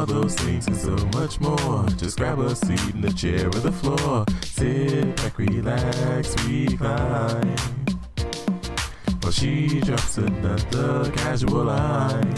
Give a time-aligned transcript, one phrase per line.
[0.00, 1.84] all those things and so much more.
[1.98, 4.24] Just grab a seat in the chair or the floor.
[4.42, 7.56] Sit back, relax, recline.
[9.20, 12.34] While she drops another casual line.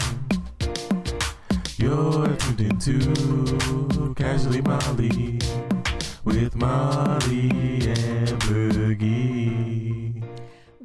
[1.77, 5.39] You're tuned into Casually Molly
[6.25, 7.49] with Molly
[7.87, 10.02] and Bergie.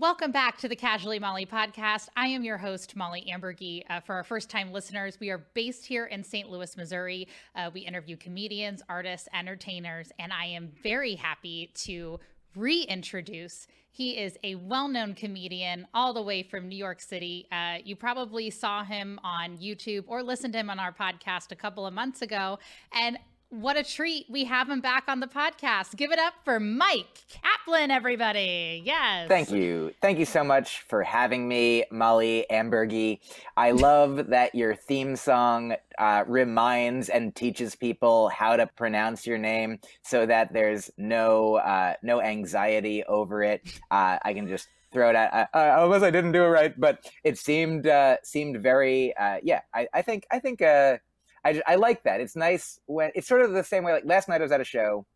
[0.01, 2.09] Welcome back to the Casually Molly podcast.
[2.17, 3.83] I am your host, Molly Ambergy.
[3.91, 6.49] Uh, for our first time listeners, we are based here in St.
[6.49, 7.27] Louis, Missouri.
[7.57, 12.21] Uh, we interview comedians, artists, entertainers, and I am very happy to
[12.55, 13.67] reintroduce.
[13.91, 17.49] He is a well known comedian all the way from New York City.
[17.51, 21.57] Uh, you probably saw him on YouTube or listened to him on our podcast a
[21.57, 22.61] couple of months ago.
[22.93, 23.19] And
[23.51, 24.27] what a treat.
[24.29, 25.97] We have him back on the podcast.
[25.97, 27.07] Give it up for Myq
[27.43, 28.83] Kaplan, everybody.
[28.85, 29.29] Yes.
[29.29, 29.93] Thank you.
[30.03, 33.21] Thank you so much for having me, Molly Ambergy.
[33.57, 39.39] I love that your theme song uh, reminds and teaches people how to pronounce your
[39.39, 43.63] name so that there's no uh, no anxiety over it.
[43.91, 45.49] Uh, I can just throw it out.
[45.55, 49.61] Uh, unless I didn't do it right, but it seemed uh, seemed very uh, yeah.
[49.75, 50.99] I, I think I think uh,
[51.45, 52.21] I, just, I like that.
[52.21, 53.93] It's nice when it's sort of the same way.
[53.93, 55.07] Like last night, I was at a show,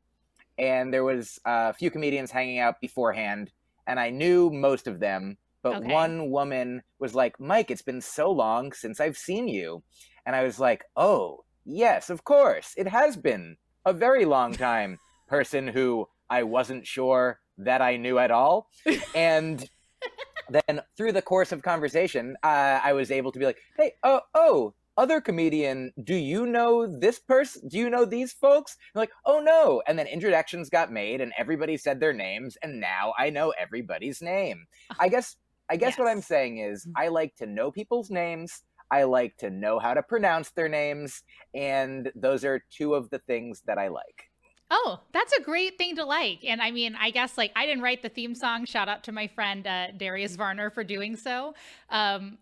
[0.59, 3.51] and there was a few comedians hanging out beforehand,
[3.87, 5.37] and I knew most of them.
[5.63, 5.93] But Okay.
[5.93, 9.83] one woman was like, "Myq, it's been so long since I've seen you,"
[10.27, 14.99] and I was like, "Oh, yes, of course, it has been a very long time."
[15.29, 18.69] Person who I wasn't sure that I knew at all,
[19.15, 19.65] and
[20.51, 24.21] then through the course of conversation, uh, I was able to be like, "Hey, oh,
[24.35, 27.69] oh, other comedian, do you know this person?
[27.69, 31.33] Do you know these folks?" And like, "Oh no!" And then introductions got made, and
[31.39, 34.67] everybody said their names, and now I know everybody's name.
[34.99, 35.37] I guess,
[35.69, 38.63] I guess what I'm saying is, I like to know people's names.
[38.91, 41.23] I like to know how to pronounce their names,
[41.55, 44.31] and those are two of the things that I like.
[44.75, 46.45] Oh, that's a great thing to like.
[46.45, 48.65] And I mean, I guess like I didn't write the theme song.
[48.65, 51.55] Shout out to my friend uh, Darius Varner for doing so.
[51.91, 52.39] Um,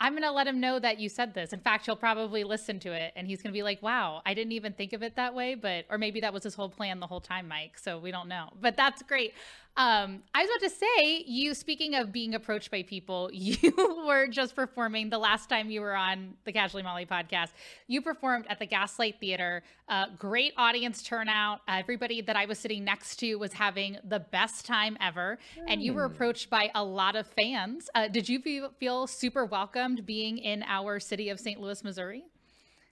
[0.00, 1.52] I'm going to let him know that you said this.
[1.52, 4.32] In fact, he'll probably listen to it and he's going to be like, wow, I
[4.32, 5.54] didn't even think of it that way.
[5.54, 7.72] But, or maybe that was his whole plan the whole time, Myq.
[7.76, 8.48] So we don't know.
[8.58, 9.34] But that's great.
[9.78, 13.74] Um, I was about to say, you, speaking of being approached by people, you
[14.06, 17.50] were just performing the last time you were on the Casually Molly podcast.
[17.86, 19.62] You performed at the Gaslight Theater.
[19.88, 21.60] Uh, great audience turnout.
[21.68, 25.38] Everybody that I was sitting next to was having the best time ever.
[25.68, 27.90] And you were approached by a lot of fans.
[27.94, 31.60] Uh, did you feel, feel super welcomed being in our city of St.
[31.60, 32.24] Louis, Missouri?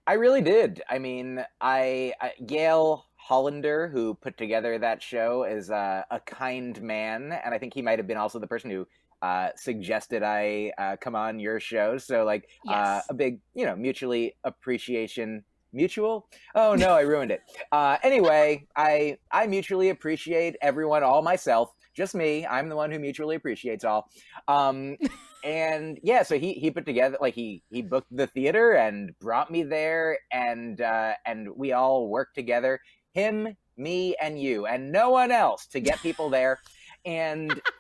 [0.07, 0.83] I really did.
[0.89, 6.81] I mean, I, I Gail Hollander, who put together that show, is uh, a kind
[6.83, 8.87] man, and I think he might have been also the person who
[9.23, 11.97] uh, suggested I uh, come on your show.
[11.97, 13.07] So, like, uh, Yes.
[13.09, 15.43] a big, you know, mutually appreciation.
[15.73, 16.29] Mutual?
[16.55, 17.41] Oh no, I ruined it.
[17.73, 22.47] Uh, anyway, I I mutually appreciate everyone, all myself, just me.
[22.47, 24.09] I'm the one who mutually appreciates all.
[24.47, 24.97] Um,
[25.45, 29.51] and yeah, so he he put together like he he booked the theater and brought
[29.51, 32.81] me there, and uh, and we all worked together,
[33.15, 36.61] him, me, and you, and no one else to get people there,
[37.05, 37.61] and.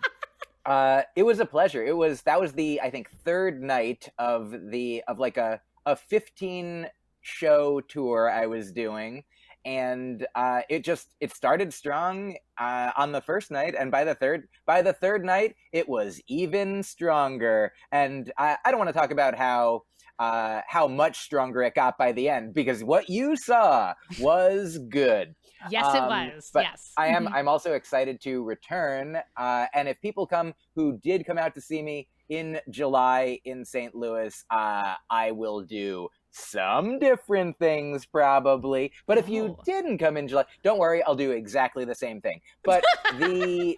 [0.66, 1.84] Uh, it was a pleasure.
[1.84, 5.94] It was that was the I think third night of the of like a a
[5.94, 6.88] 15
[7.20, 9.24] show tour I was doing,
[9.64, 14.14] and uh, it just it started strong uh, on the first night, and by the
[14.14, 17.72] third by the third night it was even stronger.
[17.92, 19.82] And I, I don't want to talk about how
[20.18, 25.34] uh, how much stronger it got by the end because what you saw was good.
[25.70, 26.50] Yes, it Um, was.
[26.52, 26.92] but yes.
[26.96, 27.26] I am.
[27.26, 27.32] Mhm.
[27.34, 29.18] I'm also excited to return.
[29.36, 33.64] Uh, and if people come who did come out to see me in July in
[33.64, 33.94] St.
[33.94, 38.92] Louis, uh, I will do some different things probably.
[39.06, 39.62] But if you Oh.
[39.64, 41.02] didn't come in July, don't worry.
[41.04, 42.40] I'll do exactly the same thing.
[42.62, 42.84] But
[43.18, 43.76] the.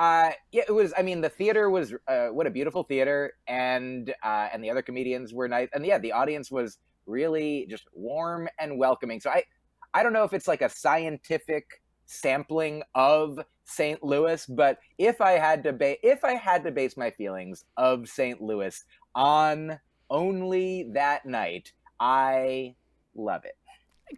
[0.00, 0.94] Uh, yeah, it was.
[0.96, 4.80] I mean, the theater was uh, what a beautiful theater, and uh, and the other
[4.80, 9.20] comedians were nice, and yeah, the audience was really just warm and welcoming.
[9.20, 9.44] So I,
[9.92, 14.02] I don't know if it's like a scientific sampling of St.
[14.02, 18.08] Louis, but if I had to ba- if I had to base my feelings of
[18.08, 18.40] St.
[18.40, 18.82] Louis
[19.14, 19.78] on
[20.08, 22.74] only that night, I
[23.14, 23.59] love it.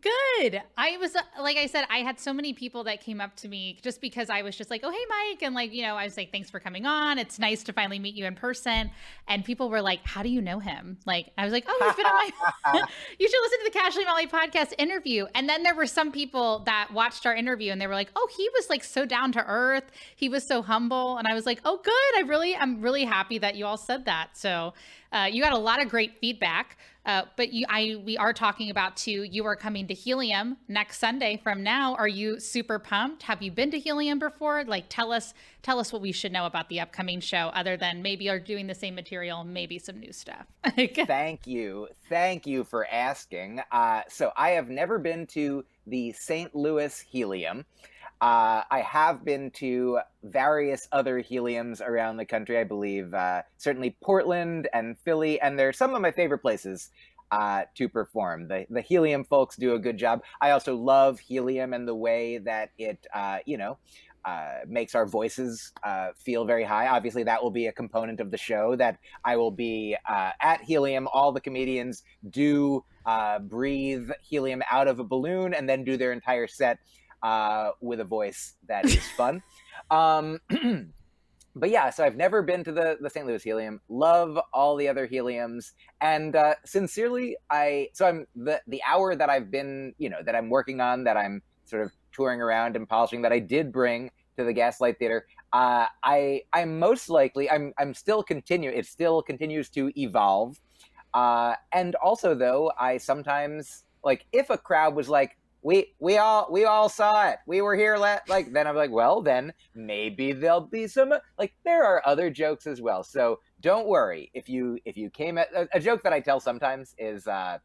[0.00, 0.62] Good.
[0.78, 3.48] I was uh, like I said, I had so many people that came up to
[3.48, 6.04] me just because I was just like, "Oh, hey, Myq," and like you know, I
[6.04, 7.18] was like, "Thanks for coming on.
[7.18, 8.90] It's nice to finally meet you in person."
[9.28, 11.96] And people were like, "How do you know him?" Like I was like, "Oh, he's
[11.96, 12.30] been on my.
[13.18, 16.60] you should listen to the Casually Molly podcast interview." And then there were some people
[16.60, 19.44] that watched our interview and they were like, "Oh, he was like so down to
[19.46, 19.90] earth.
[20.16, 22.16] He was so humble." And I was like, "Oh, good.
[22.16, 24.72] I really, I'm really happy that you all said that." So.
[25.12, 28.70] Uh, you got a lot of great feedback, uh, but you, I, we are talking
[28.70, 29.24] about too.
[29.24, 31.94] You are coming to Helium next Sunday from now.
[31.96, 33.24] Are you super pumped?
[33.24, 34.64] Have you been to Helium before?
[34.64, 38.00] Like, tell us, tell us what we should know about the upcoming show, other than
[38.00, 40.46] maybe you're doing the same material, maybe some new stuff.
[41.06, 43.60] Thank you, thank you for asking.
[43.70, 46.54] Uh, so I have never been to the St.
[46.54, 47.66] Louis Helium.
[48.22, 52.56] Uh, I have been to various other heliums around the country.
[52.56, 56.90] I believe uh, certainly Portland and Philly, and they're some of my favorite places
[57.32, 58.46] uh, to perform.
[58.46, 60.22] The the helium folks do a good job.
[60.40, 63.76] I also love helium and the way that it, uh, you know.
[64.24, 66.86] Uh, makes our voices uh, feel very high.
[66.86, 71.08] Obviously, that will be a component of the show that I will be at Helium.
[71.12, 72.84] All the comedians do
[73.40, 76.78] breathe helium out of a balloon and then do their entire set
[77.22, 79.42] uh, with a voice that is fun.
[79.90, 80.38] um,
[81.54, 83.26] but yeah, so I've never been to the the St.
[83.26, 83.80] Louis Helium.
[83.88, 89.30] Love all the other heliums, and uh, sincerely, I so I'm the the hour that
[89.30, 92.88] I've been, you know, that I'm working on, that I'm sort of touring around and
[92.88, 95.26] polishing, that I did bring to the Gaslight Theater.
[95.52, 98.70] Uh, I I'm most likely I'm I'm still continue.
[98.70, 100.58] It still continues to evolve,
[101.12, 106.48] uh, and also though I sometimes like if a crowd was like, we we all
[106.50, 107.38] we all saw it.
[107.46, 107.96] We were here.
[107.96, 112.66] Like then I'm like, well, then maybe there'll be some like there are other jokes
[112.66, 113.04] as well.
[113.04, 116.40] So don't worry if you if you came at a, a joke that I tell
[116.40, 117.58] sometimes is uh,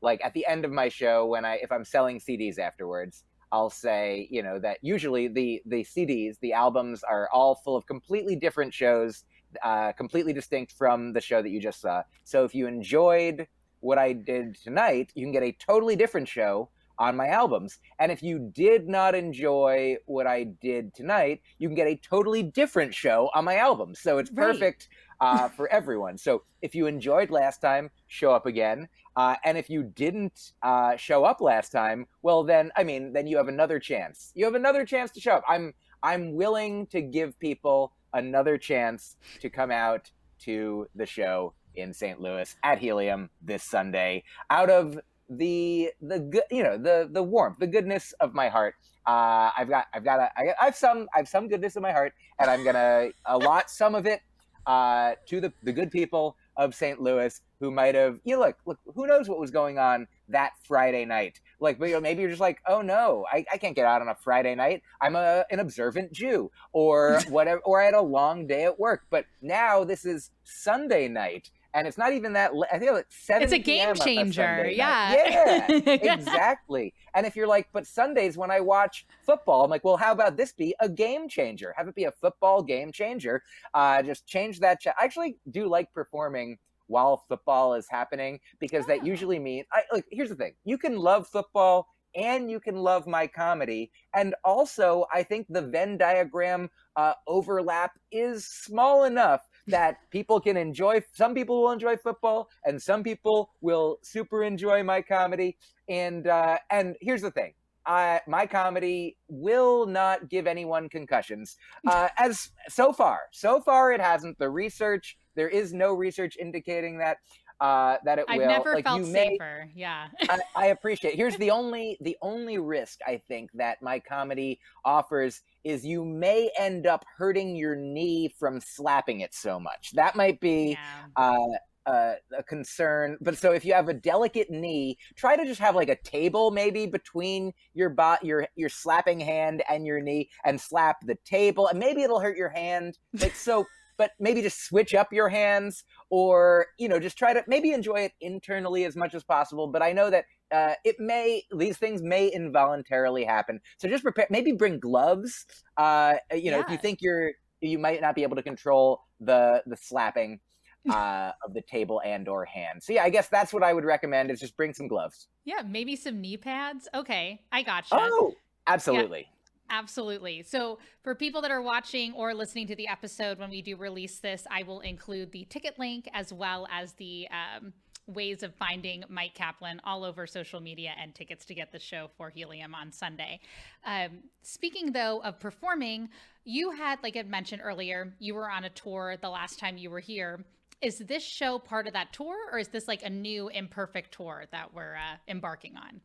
[0.00, 3.24] like at the end of my show when I if I'm selling CDs afterwards.
[3.50, 7.86] I'll say, you know, that usually the the CDs, the albums are all full of
[7.86, 9.24] completely different shows,
[9.64, 12.02] uh, completely distinct from the show that you just saw.
[12.24, 13.48] So if you enjoyed
[13.80, 16.68] what I did tonight, you can get a totally different show
[16.98, 17.78] on my albums.
[17.98, 22.42] And if you did not enjoy what I did tonight, you can get a totally
[22.42, 23.94] different show on my album.
[23.94, 24.88] So it's perfect
[25.20, 25.44] right.
[25.44, 26.18] uh, for everyone.
[26.18, 28.88] So if you enjoyed last time, show up again.
[29.16, 33.26] Uh, and if you didn't uh, show up last time, well, then I mean, then
[33.26, 34.32] you have another chance.
[34.34, 35.44] You have another chance to show up.
[35.48, 40.10] I'm I'm willing to give people another chance to come out
[40.40, 42.20] to the show in St.
[42.20, 44.98] Louis at Helium this Sunday out of
[45.28, 48.74] the the good you know the the warmth the goodness of my heart.
[49.06, 52.12] Uh, I've got I've got a, I, I've some I've some goodness in my heart
[52.38, 54.20] and I'm gonna allot some of it
[54.66, 57.00] uh, to the the good people of St.
[57.00, 60.52] Louis who might have you know, look look who knows what was going on that
[60.64, 61.40] Friday night?
[61.60, 64.02] Like but you know, maybe you're just like oh no I, I can't get out
[64.02, 64.82] on a Friday night.
[65.00, 69.02] I'm a an observant Jew or whatever or I had a long day at work.
[69.10, 72.50] But now this is Sunday night and it's not even that.
[72.72, 73.42] I think it's seven.
[73.42, 74.64] It's a game changer.
[74.64, 75.12] A yeah.
[75.12, 75.66] Yeah,
[76.14, 76.92] exactly.
[77.14, 80.36] And if you're like, but Sundays when I watch football, I'm like, well, how about
[80.36, 81.74] this be a game changer?
[81.76, 83.42] Have it be a football game changer.
[83.74, 84.80] Uh, just change that.
[84.86, 86.58] I actually do like performing
[86.88, 89.66] while football is happening because that usually means.
[89.72, 90.06] I like.
[90.10, 93.90] Here's the thing: you can love football and you can love my comedy.
[94.14, 100.56] And also, I think the Venn diagram uh, overlap is small enough that people can
[100.56, 101.02] enjoy.
[101.12, 105.56] Some people will enjoy football, and some people will super enjoy my comedy.
[105.88, 107.54] And uh, and here's the thing.
[107.86, 111.56] Uh, my comedy will not give anyone concussions.
[111.86, 114.38] Uh, as so far, so far it hasn't.
[114.38, 117.18] The research, there is no research indicating that
[117.60, 118.44] uh, that it I've will.
[118.44, 119.70] I've never like, felt you may, safer.
[119.74, 120.08] Yeah.
[120.28, 121.14] I, I appreciate.
[121.14, 126.50] Here's the only the only risk I think that my comedy offers is you may
[126.58, 129.92] end up hurting your knee from slapping it so much.
[129.94, 130.70] That might be.
[130.70, 131.06] Yeah.
[131.16, 133.16] Uh, uh, a concern.
[133.22, 136.50] But so if you have a delicate knee, try to just have like a table
[136.50, 141.66] maybe between your bot your your slapping hand and your knee and slap the table
[141.68, 142.98] and maybe it'll hurt your hand.
[143.18, 143.64] Like so
[143.98, 147.96] but maybe just switch up your hands or you know just try to maybe enjoy
[148.00, 152.02] it internally as much as possible but i know that uh, it may these things
[152.02, 153.60] may involuntarily happen.
[153.78, 156.64] So just prepare maybe bring gloves uh, you know yeah.
[156.64, 160.40] if you think you're you might not be able to control the the slapping
[160.90, 162.82] uh, of the table and or hand.
[162.82, 165.28] So yeah i guess that's what i would recommend is just bring some gloves.
[165.44, 166.88] Yeah maybe some knee pads.
[166.94, 167.88] Okay i gotcha.
[167.92, 168.34] Oh
[168.66, 169.20] absolutely.
[169.20, 169.37] yeah.
[169.70, 170.42] Absolutely.
[170.42, 174.18] So, for people that are watching or listening to the episode when we do release
[174.18, 177.72] this, I will include the ticket link as well as the um,
[178.08, 182.10] ways of finding Myq Kaplan all over social media and tickets to get the show
[182.16, 183.40] for Helium on Sunday.
[183.84, 186.08] Um, speaking though of performing,
[186.44, 189.90] you had, like I mentioned earlier, you were on a tour the last time you
[189.90, 190.40] were here.
[190.80, 194.44] Is this show part of that tour, or is this like a new imperfect tour
[194.52, 196.00] that we're uh, embarking on?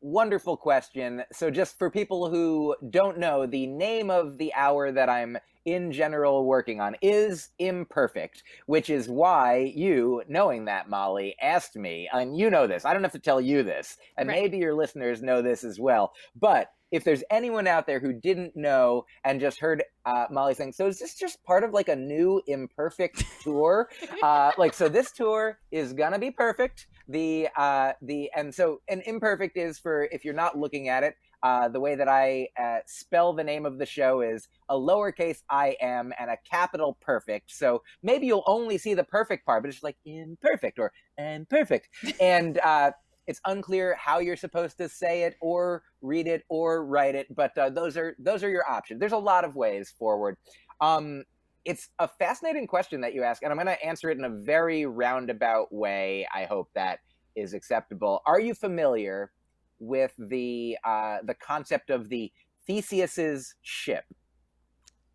[0.00, 1.22] Wonderful question.
[1.32, 5.90] So, just for people who don't know, the name of the hour that I'm in
[5.90, 12.36] general working on is imperfect, which is why you, knowing that, Molly, asked me, and
[12.38, 14.42] you know this, I don't have to tell you this, and Right.
[14.42, 18.56] maybe your listeners know this as well, but if there's anyone out there who didn't
[18.56, 21.96] know and just heard uh, Molly saying, so is this just part of like a
[21.96, 23.88] new imperfect tour?
[24.22, 26.86] uh, like, so this tour is gonna be perfect.
[27.08, 31.14] The uh, the and so an imperfect is for if you're not looking at it.
[31.42, 35.42] Uh, the way that I uh, spell the name of the show is a lowercase
[35.48, 37.52] I am and a capital perfect.
[37.52, 41.88] So maybe you'll only see the perfect part, but it's just like imperfect or imperfect.
[42.20, 42.92] and uh,
[43.26, 47.56] it's unclear how you're supposed to say it or read it or write it, but
[47.58, 49.00] uh, those are those are your options.
[49.00, 50.36] There's a lot of ways forward.
[50.80, 51.24] Um,
[51.64, 54.30] it's a fascinating question that you ask, and I'm going to answer it in a
[54.30, 56.26] very roundabout way.
[56.32, 57.00] I hope that
[57.34, 58.22] is acceptable.
[58.24, 59.32] Are you familiar
[59.80, 62.32] with the uh, the concept of the
[62.66, 64.04] Theseus's ship?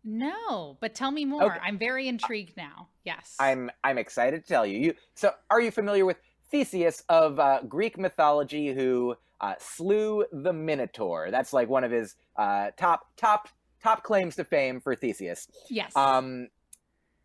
[0.04, 1.44] No, but tell me more.
[1.44, 1.58] Okay.
[1.62, 2.88] I'm very intrigued now.
[3.04, 3.36] Yes.
[3.38, 4.78] I'm I'm excited to tell you.
[4.78, 6.18] You so are you familiar with
[6.52, 11.32] Theseus of uh, Greek mythology who uh, slew the Minotaur?
[11.32, 13.48] That's like one of his uh, top top
[13.82, 15.48] top claims to fame for Theseus.
[15.68, 15.96] Yes.
[15.96, 16.48] Um,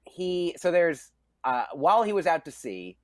[0.05, 1.11] he so there's
[1.43, 2.97] uh, while he was out to sea,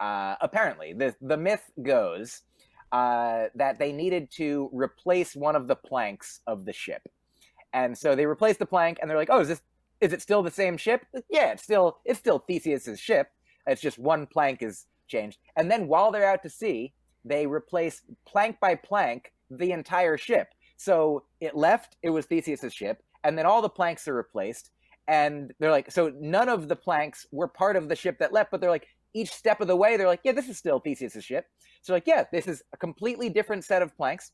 [0.00, 2.42] uh, apparently the the myth goes
[2.92, 7.02] uh, that they needed to replace one of the planks of the ship,
[7.72, 9.62] and so they replaced the plank, and they're like, "Oh, is this
[10.00, 11.04] is it still the same ship?
[11.28, 13.28] Yeah, it's still it's still Theseus's ship.
[13.66, 16.92] It's just one plank is changed." And then while they're out to sea,
[17.24, 20.48] they replace plank by plank the entire ship.
[20.76, 24.70] So it left, it was Theseus's ship, and then all the planks are replaced.
[25.06, 28.50] And they're like, so none of the planks were part of the ship that left,
[28.50, 31.24] but they're like, each step of the way, they're like, yeah, this is still Theseus's
[31.24, 31.46] ship.
[31.82, 34.32] So like, yeah, this is a completely different set of planks.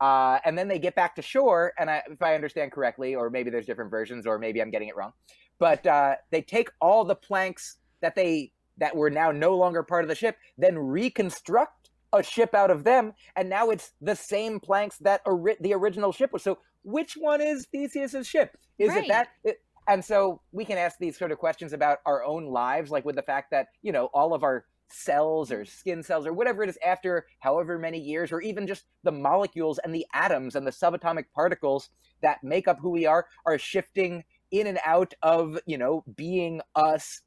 [0.00, 3.30] Uh, and then they get back to shore, and I, if I understand correctly, or
[3.30, 5.12] maybe there's different versions, or maybe I'm getting it wrong,
[5.58, 10.04] but uh, they take all the planks that they that were now no longer part
[10.04, 14.60] of the ship, then reconstruct a ship out of them, and now it's the same
[14.60, 16.42] planks that ori- the original ship was.
[16.42, 18.56] So which one is Theseus's ship?
[18.78, 19.04] Is Right.
[19.04, 19.28] it that?
[19.44, 23.04] It, and so we can ask these sort of questions about our own lives, like
[23.04, 26.62] with the fact that you know all of our cells or skin cells or whatever
[26.62, 30.64] it is after however many years, or even just the molecules and the atoms and
[30.66, 31.90] the subatomic particles
[32.22, 36.60] that make up who we are, are shifting in and out of you know being
[36.76, 37.22] us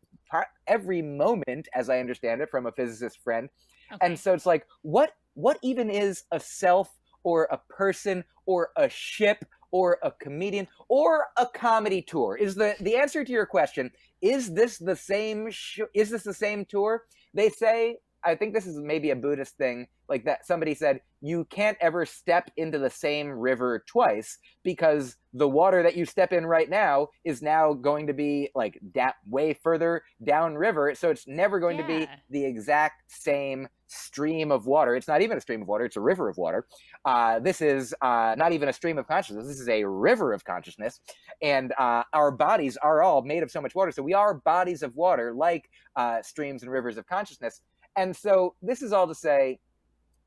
[0.67, 3.49] every moment, as I understand it from a physicist friend.
[3.91, 4.05] okay.
[4.05, 8.89] And so it's like, what what even is a self or a person or a
[8.89, 12.37] ship or a comedian or a comedy tour?
[12.37, 13.91] Is the the answer to your question?
[14.21, 15.49] Is this the same?
[15.51, 17.03] Sh- is this the same tour?
[17.33, 17.97] They say.
[18.23, 20.45] I think this is maybe a Buddhist thing, like that.
[20.45, 25.95] Somebody said you can't ever step into the same river twice because the water that
[25.95, 30.95] you step in right now is now going to be like that way further downriver,
[30.95, 34.95] so it's never going to be the exact same stream of water.
[34.95, 36.65] It's not even a stream of water; it's a river of water.
[37.05, 39.47] Uh, this is uh, not even a stream of consciousness.
[39.47, 40.99] This is a river of consciousness,
[41.41, 43.91] and uh, our bodies are all made of so much water.
[43.91, 47.61] So we are bodies of water, like uh, streams and rivers of consciousness.
[47.99, 49.59] And so this is all to say,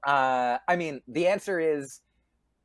[0.06, 2.00] uh, I mean, the answer is.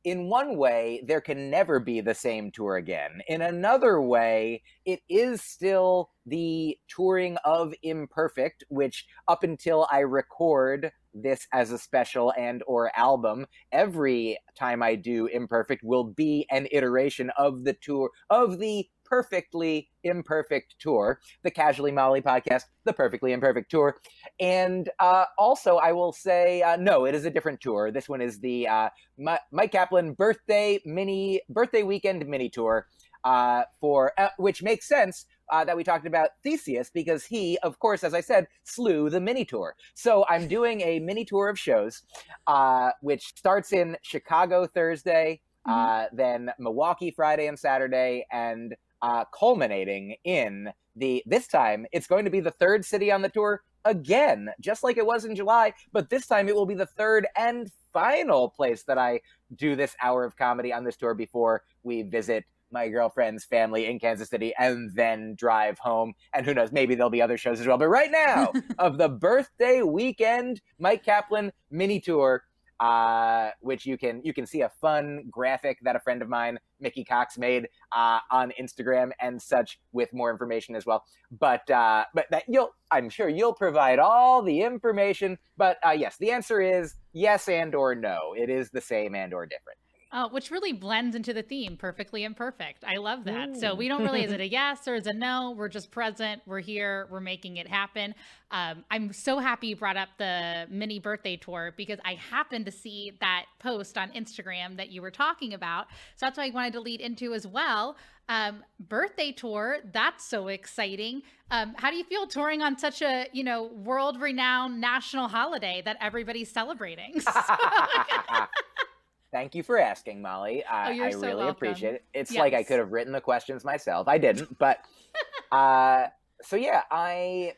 [0.04, 3.20] In one way, there can never be the same tour again.
[3.26, 10.92] In another way, it is still the touring of imperfect, which up until I record
[11.22, 16.66] this as a special and or album every time i do imperfect will be an
[16.70, 23.32] iteration of the tour of the perfectly imperfect tour the casually molly podcast the perfectly
[23.32, 23.96] imperfect tour.
[24.40, 27.90] And uh, also i will say uh, no it is a different tour.
[27.90, 32.86] This one is the uh, Mi- myq kaplan birthday mini birthday weekend mini tour
[33.24, 37.78] uh, for uh, which makes sense uh, that we talked about Theseus because he, of
[37.78, 39.74] course, as I said, slew the mini tour.
[39.94, 42.02] So I'm doing a mini tour of shows,
[42.46, 50.16] uh, which starts in Chicago Thursday, uh, then Milwaukee Friday and Saturday, and uh, culminating
[50.24, 54.50] in the this time it's going to be the third city on the tour again,
[54.60, 57.70] just like it was in July, but this time it will be the third and
[57.92, 59.20] final place that I
[59.54, 63.98] do this hour of comedy on this tour before we visit my girlfriend's family in
[63.98, 66.12] Kansas City and then drive home.
[66.34, 67.78] And who knows, maybe there'll be other shows as well.
[67.78, 72.44] But right now, of the birthday weekend Myq Kaplan mini tour,
[72.80, 76.58] uh, which you can you can see a fun graphic that a friend of mine,
[76.80, 81.04] Mickey Cox, made uh, on Instagram and such with more information as well.
[81.30, 85.38] But uh, but that you'll I'm sure you'll provide all the information.
[85.56, 88.34] But uh, yes, the answer is yes and or no.
[88.36, 89.78] It is the same and or different.
[90.10, 92.82] Oh, which really blends into the theme perfectly imperfect.
[92.82, 93.56] I love that.
[93.58, 95.54] So we don't really, is it a yes or is it a no?
[95.54, 96.40] We're just present.
[96.46, 97.06] We're here.
[97.10, 98.14] We're making it happen.
[98.50, 102.72] Um, I'm so happy you brought up the mini birthday tour because I happened to
[102.72, 105.88] see that post on Instagram that you were talking about.
[106.16, 107.98] So that's why I wanted to lead into as well.
[108.30, 111.22] Um, birthday tour, that's so exciting.
[111.50, 115.82] Um, how do you feel touring on such a, you know, world renowned national holiday
[115.84, 117.20] that everybody's celebrating?
[119.30, 120.64] Thank you for asking, Molly.
[120.64, 121.48] I, oh, I so really welcome.
[121.48, 122.04] appreciate it.
[122.14, 122.40] It's yes.
[122.40, 124.08] like I could have written the questions myself.
[124.08, 124.78] I didn't, but
[125.52, 126.06] uh,
[126.42, 127.54] so yeah, I.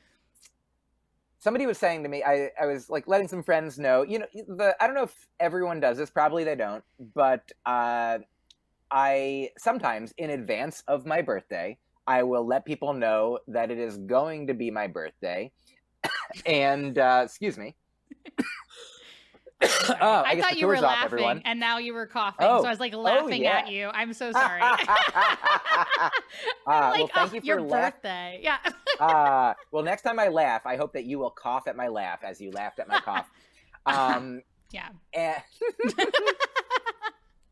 [1.38, 4.02] Somebody was saying to me, I, I was like letting some friends know.
[4.02, 6.10] You know, the I don't know if everyone does this.
[6.10, 6.84] Probably they don't,
[7.14, 8.18] but uh,
[8.90, 13.96] I sometimes in advance of my birthday, I will let people know that it is
[13.96, 15.52] going to be my birthday,
[16.46, 17.76] and uh, excuse me.
[19.62, 21.42] oh, I, I, thought you were off, laughing everyone.
[21.44, 22.46] and now you were coughing.
[22.48, 22.62] Oh.
[22.62, 23.58] So I was like laughing yeah.
[23.58, 23.90] at you.
[23.92, 24.60] I'm so sorry.
[24.62, 24.76] uh,
[26.66, 28.40] like, well, thank "Oh, you for your laugh- birthday.
[28.42, 28.56] Yeah.
[28.98, 32.20] uh, well, next time I laugh, I hope that you will cough at my laugh
[32.24, 33.30] as you laughed at my cough.
[33.86, 34.88] Um, yeah.
[35.12, 35.42] and-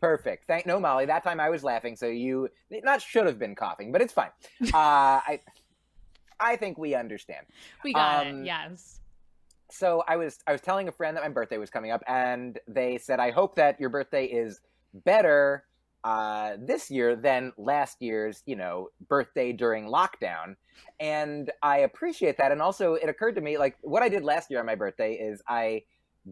[0.00, 0.46] Perfect.
[0.46, 1.06] Thank no, Molly.
[1.06, 4.30] That time I was laughing, so you not should have been coughing, but it's fine.
[4.62, 5.40] Uh, I
[6.38, 7.46] I think we understand.
[7.82, 8.46] We got Um, it.
[8.46, 9.00] Yes.
[9.70, 12.58] So I was I was telling a friend that my birthday was coming up, and
[12.66, 14.60] they said, "I hope that your birthday is
[14.94, 15.64] better
[16.04, 20.56] uh, this year than last year's, you know, birthday during lockdown."
[21.00, 22.50] And I appreciate that.
[22.52, 25.14] And also, it occurred to me, like what I did last year on my birthday
[25.14, 25.82] is I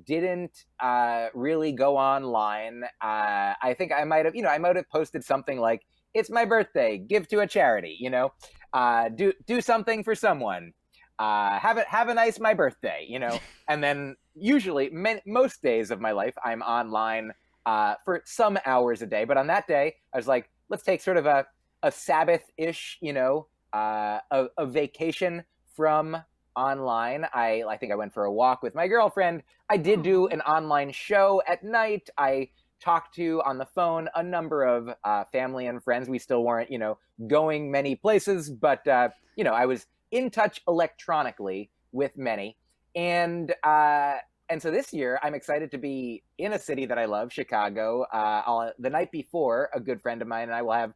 [0.04, 2.84] didn't uh, really go online.
[3.02, 6.30] Uh, I think I might have, you know, I might have posted something like, "It's
[6.30, 8.32] my birthday, give to a charity," you know,
[8.72, 10.72] uh, do do something for someone
[11.18, 15.62] uh, have it have a nice my birthday, you know, and then usually men, most
[15.62, 17.32] days of my life I'm online
[17.64, 21.00] uh, for some hours a day, but on that day I was like, let's take
[21.00, 21.46] sort of a
[21.82, 25.44] a Sabbath ish, you know, uh, a, a vacation
[25.74, 26.16] from
[26.56, 27.26] online.
[27.34, 29.42] I I think I went for a walk with my girlfriend.
[29.68, 32.08] I did do an online show at night.
[32.18, 32.48] I
[32.80, 36.08] talked to on the phone a number of uh, family and friends.
[36.08, 40.30] We still weren't, you know, going many places, but uh, you know, I was in
[40.30, 42.56] touch electronically with many,
[42.94, 44.16] and uh,
[44.48, 48.06] and so this year I'm excited to be in a city that I love, Chicago.
[48.12, 50.92] Uh, I'll, the night before, a good friend of mine and I will have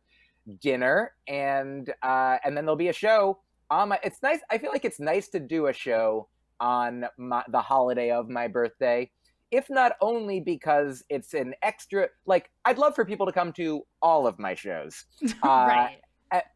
[0.60, 3.38] dinner, and uh, and then there'll be a show
[3.70, 3.98] on my.
[4.02, 4.40] It's nice.
[4.50, 6.28] I feel like it's nice to do a show
[6.60, 9.10] on my, the holiday of my birthday.
[9.50, 13.82] If not only because it's an extra, like I'd love for people to come to
[14.00, 15.04] all of my shows.
[15.42, 15.98] Uh, right.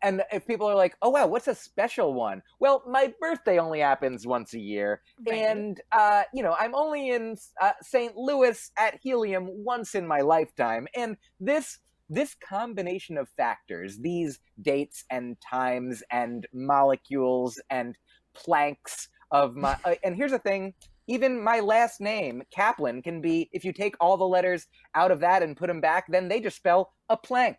[0.02, 3.80] And if people are like, "Oh wow, what's a special one?" Well, my birthday only
[3.80, 5.46] happens once a year, Right.
[5.46, 8.16] and uh, you know, I'm only in uh, St.
[8.16, 15.04] Louis at Helium once in my lifetime, and this this combination of factors, these dates
[15.10, 17.96] and times and molecules and
[18.34, 20.74] planks of my, uh, and here's the thing.
[21.06, 25.20] Even my last name, Kaplan, can be, if you take all the letters out of
[25.20, 27.58] that and put them back, then they just spell a plank.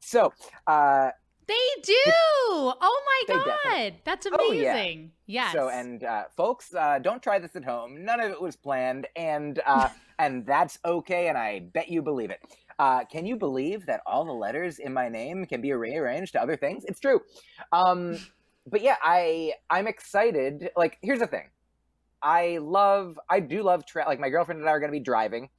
[0.00, 0.32] So,
[0.66, 1.10] uh,
[1.48, 2.02] They do.
[2.06, 4.94] Oh my god, that's Oh, yeah.
[5.26, 5.52] Yes.
[5.52, 8.02] So, and uh, folks, uh, don't try this at home.
[8.02, 11.28] None of it was planned, and uh, and that's okay.
[11.28, 12.40] And I bet you believe it.
[12.78, 16.42] Uh, can you believe that all the letters in my name can be rearranged to
[16.42, 16.84] other things?
[16.86, 17.20] It's true.
[17.72, 18.18] Um,
[18.66, 20.70] but yeah, I I'm excited.
[20.76, 21.50] Like, here's the thing.
[22.22, 23.18] I love.
[23.28, 23.84] I do love.
[23.86, 25.50] Tra- like, my girlfriend and I are going to be driving,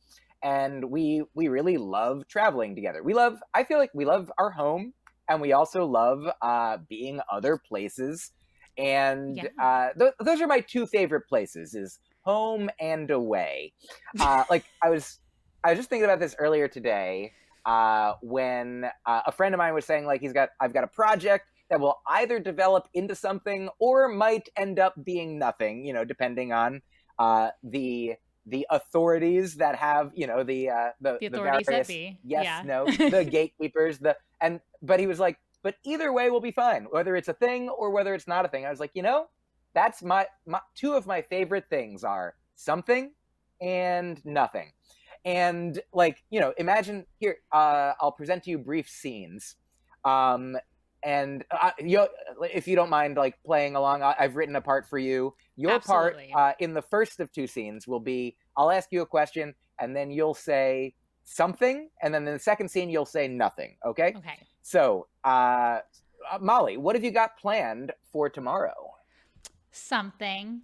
[0.42, 3.04] and we we really love traveling together.
[3.04, 3.40] We love.
[3.54, 4.94] I feel like we love our home,
[5.30, 8.32] and we also love uh, being other places
[8.78, 9.50] and Yeah.
[9.62, 13.74] uh, th- those are my two favorite places is home and away
[14.20, 15.20] uh, like i was
[15.64, 17.32] i was just thinking about this earlier today
[17.66, 20.88] uh, when uh, a friend of mine was saying like he's got i've got a
[20.88, 26.04] project that will either develop into something or might end up being nothing you know
[26.06, 26.82] depending on
[27.20, 28.14] uh, the
[28.46, 32.62] the authorities that have you know the uh, the, the the authorities various yes yeah.
[32.66, 36.86] no the gatekeepers the and but he was like but either way we'll be fine
[36.92, 38.66] whether it's a thing or whether it's not a thing.
[38.66, 39.28] I was like you know
[39.74, 43.12] that's my, my two of my favorite things are something
[43.62, 44.72] and nothing.
[45.26, 49.56] And like you know imagine here uh, i'll present to you brief scenes.
[50.04, 50.56] Um
[51.06, 52.06] and uh, you,
[52.52, 55.72] if you don't mind like playing along I- i've written a part for you your
[55.72, 56.30] Absolutely.
[56.34, 59.54] part uh, in the first of two scenes will be i'll ask you a question
[59.80, 64.14] and then you'll say something and then in the second scene you'll say nothing okay
[64.18, 64.40] Okay.
[64.64, 65.80] so uh,
[66.32, 68.74] uh, molly what have you got planned for tomorrow
[69.78, 70.62] Something.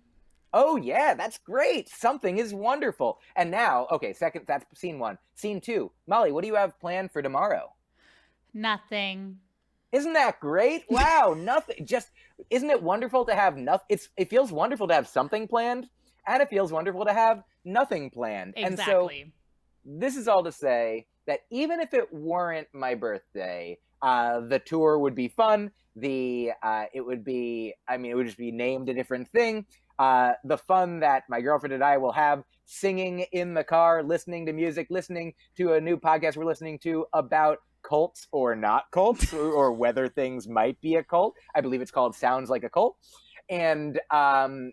[0.54, 1.90] Oh yeah, that's great.
[1.90, 3.20] Something is wonderful.
[3.36, 5.18] And now, okay, second that's scene 1.
[5.36, 5.92] Scene 2.
[6.08, 7.74] Molly, what do you have planned for tomorrow?
[8.54, 9.40] Nothing.
[9.92, 10.86] Isn't that great?
[10.90, 11.86] Wow, nothing.
[11.86, 12.12] Just
[12.50, 13.88] isn't it wonderful to have nothing?
[13.90, 15.88] It's it feels wonderful to have something planned,
[16.28, 18.54] and it feels wonderful to have nothing planned.
[18.56, 19.22] Exactly.
[19.22, 24.40] And so this is all to say that even if it weren't my birthday, uh,
[24.42, 25.72] the tour would be fun.
[25.96, 29.66] The uh, it would be, I mean, it would just be named a different thing.
[30.00, 34.46] Uh, the fun that my girlfriend and I will have singing in the car, listening
[34.46, 39.34] to music, listening to a new podcast we're listening to about cults or not cults,
[39.34, 41.36] or, or whether things might be a cult.
[41.56, 42.98] I believe it's called Sounds Like a Cult.
[43.50, 44.72] And um,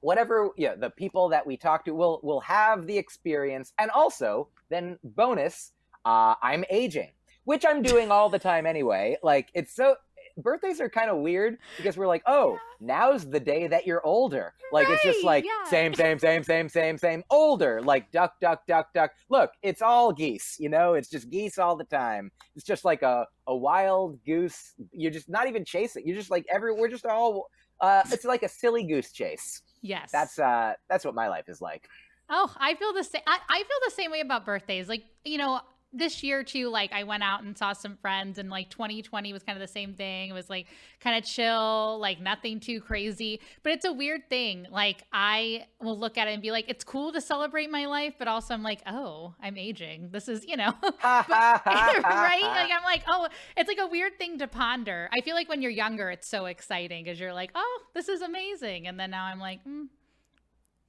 [0.00, 4.48] whatever yeah the people that we talk to will will have the experience and also
[4.70, 5.72] then bonus
[6.04, 7.10] uh i'm aging
[7.44, 9.96] which i'm doing all the time anyway like it's so
[10.38, 14.54] birthdays are kind of weird because we're like oh now's the day that you're older
[14.72, 15.68] like it's just like yeah.
[15.68, 20.12] same same same same same same older like duck duck duck duck look it's all
[20.12, 24.18] geese you know it's just geese all the time it's just like a a wild
[24.24, 27.48] goose you're just not even chasing you're just like every we're just all
[27.80, 30.10] uh it's like a silly goose chase Yes.
[30.12, 31.88] that's uh that's what my life is like.
[32.30, 33.22] Oh, I feel the same.
[33.26, 34.86] I, I feel the same way about birthdays.
[34.86, 35.60] Like, you know,
[35.92, 39.42] this year too, like I went out and saw some friends, and like 2020 was
[39.42, 40.28] kind of the same thing.
[40.30, 40.66] It was like
[41.00, 43.40] kind of chill, like nothing too crazy.
[43.62, 44.66] But it's a weird thing.
[44.70, 48.14] Like, I will look at it and be like, it's cool to celebrate my life,
[48.18, 50.10] but also I'm like, oh, I'm aging.
[50.12, 50.72] This is, you know,
[51.02, 52.40] right?
[52.42, 55.08] Like, I'm like, oh, it's like a weird thing to ponder.
[55.16, 58.20] I feel like when you're younger, it's so exciting because you're like, oh, this is
[58.20, 58.86] amazing.
[58.88, 59.86] And then now I'm like, mm,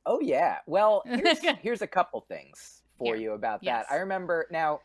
[0.06, 0.58] oh yeah.
[0.68, 3.24] Well, here's, here's a couple things for Here.
[3.24, 3.86] you about Yes.
[3.88, 3.94] that.
[3.96, 4.82] I remember now.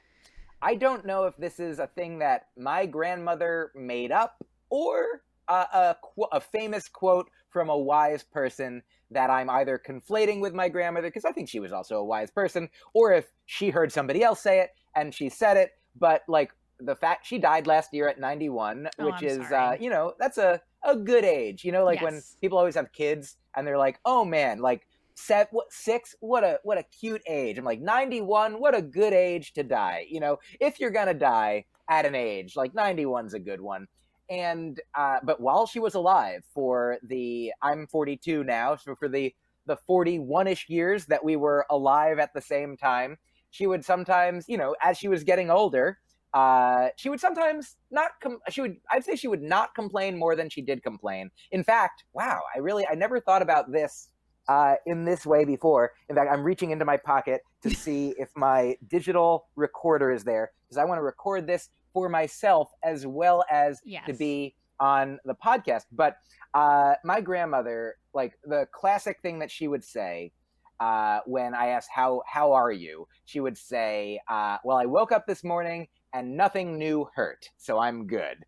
[0.64, 5.66] I don't know if this is a thing that my grandmother made up or uh,
[5.72, 10.70] a qu- a famous quote from a wise person that I'm either conflating with my
[10.70, 14.22] grandmother because I think she was also a wise person, or if she heard somebody
[14.22, 15.72] else say it and she said it.
[15.96, 19.76] But like the fact she died last year at 91, Oh, which I'm is uh,
[19.78, 21.62] you know that's a a good age.
[21.62, 25.48] You know, like when people always have kids and they're like, oh man, like set
[25.50, 26.14] what six?
[26.20, 27.58] What a what a cute age.
[27.58, 30.06] I'm like 91 what a good age to die.
[30.08, 33.86] You know if you're gonna die at an age like 91's a good one.
[34.30, 39.34] And uh but while she was alive for the i'm 42 now so for the
[39.66, 43.18] the 41ish years that we were alive at the same time
[43.50, 45.98] she would sometimes you know as she was getting older
[46.32, 50.34] uh, she would sometimes not com- she would i'd say she would not complain more
[50.34, 51.30] than she did complain.
[51.52, 54.08] In fact wow i really i never thought about this
[54.48, 55.92] uh, in this way before.
[56.08, 60.52] In fact, I'm reaching into my pocket to see if my digital recorder is there
[60.66, 65.34] because I want to record this for myself as well as to be on the
[65.34, 65.84] podcast.
[65.92, 66.16] But
[66.52, 70.32] uh, my grandmother, like the classic thing that she would say
[70.80, 75.12] uh, when I asked how how are you, she would say, uh, "Well, I woke
[75.12, 78.44] up this morning and nothing new hurt, so I'm good."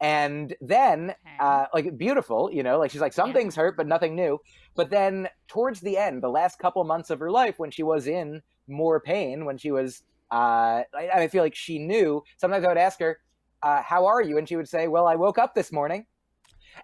[0.00, 1.40] And then, Okay.
[1.40, 3.34] uh, like beautiful, you know, like she's like some Yeah.
[3.34, 4.38] things hurt, but nothing new.
[4.76, 8.06] But then towards the end, the last couple months of her life, when she was
[8.06, 10.02] in more pain, when she was,
[10.32, 12.22] uh, I, I feel like she knew.
[12.38, 13.18] Sometimes I would ask her,
[13.62, 16.06] uh, "How are you?" and she would say, "Well, I woke up this morning,"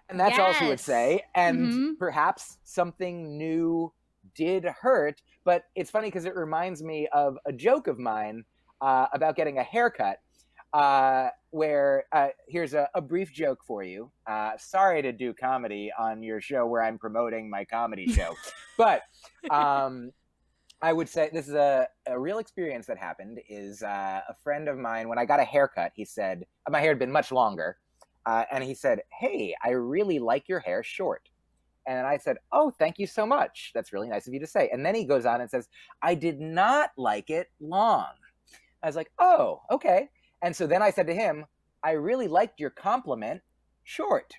[0.09, 1.23] and that's all she would say.
[1.35, 1.97] And Mhm.
[1.99, 3.93] perhaps something new
[4.35, 5.21] did hurt.
[5.45, 8.43] But it's funny because it reminds me of a joke of mine
[8.81, 10.19] uh, about getting a haircut.
[10.73, 14.11] Uh, where uh, here's a, a brief joke for you.
[14.27, 18.35] Uh, sorry to do comedy on your show where I'm promoting my comedy show,
[18.77, 19.01] but
[19.49, 20.11] um,
[20.81, 23.39] I would say this is a, a real experience that happened.
[23.49, 26.89] Is uh, a friend of mine when I got a haircut, he said my hair
[26.89, 27.77] had been much longer,
[28.25, 31.29] uh, and he said, "Hey, I really like your hair short."
[31.87, 33.71] And I said, "Oh, thank you so much.
[33.73, 35.67] That's really nice of you to say." And then he goes on and says,
[36.01, 38.13] "I did not like it long."
[38.83, 40.09] I was like, "Oh, okay."
[40.41, 41.45] And so then I said to him,
[41.83, 43.41] "I really liked your compliment
[43.83, 44.33] short."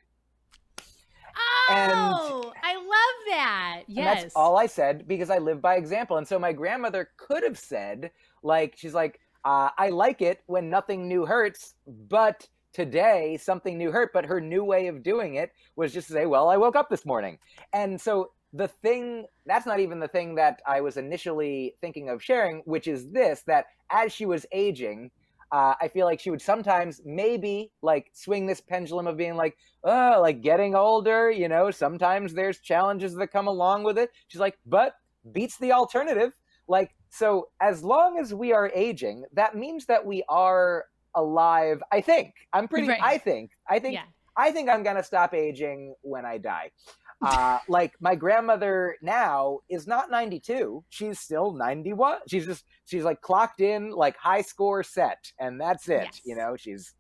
[1.71, 3.83] And- Oh, I love that.
[3.87, 4.23] And Yes.
[4.23, 6.17] that's all I said because I live by example.
[6.17, 8.11] And so my grandmother could have said,
[8.43, 13.93] like, she's like, uh, I like it when nothing new hurts, but today something new
[13.93, 14.13] hurt.
[14.15, 16.89] But her new way of doing it was just to say, well, I woke up
[16.89, 17.39] this morning.
[17.73, 22.23] And so the thing, that's not even the thing that I was initially thinking of
[22.23, 25.11] sharing, which is this that as she was aging,
[25.51, 29.57] uh, I feel like she would sometimes maybe like swing this pendulum of being like,
[29.85, 34.11] oh, like getting older, you know, sometimes there's challenges that come along with it.
[34.29, 34.95] She's like, but
[35.33, 36.33] beats the alternative.
[36.69, 40.85] Like, so as long as we are aging, that means that we are
[41.15, 41.83] alive.
[41.91, 42.35] I think.
[42.53, 43.01] I'm pretty, Right.
[43.03, 44.03] I think, I think, yeah.
[44.37, 46.71] I think I'm going to stop aging when I die.
[47.21, 52.19] Uh, like my grandmother now is not 92; she's still 91.
[52.29, 56.05] She's just she's like clocked in like high score set, and that's it.
[56.05, 56.21] Yes.
[56.25, 56.95] You know, she's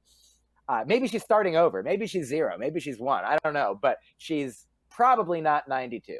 [0.68, 3.24] uh, maybe she's starting over, maybe she's zero, maybe she's one.
[3.24, 6.18] I don't know, but she's probably not 92.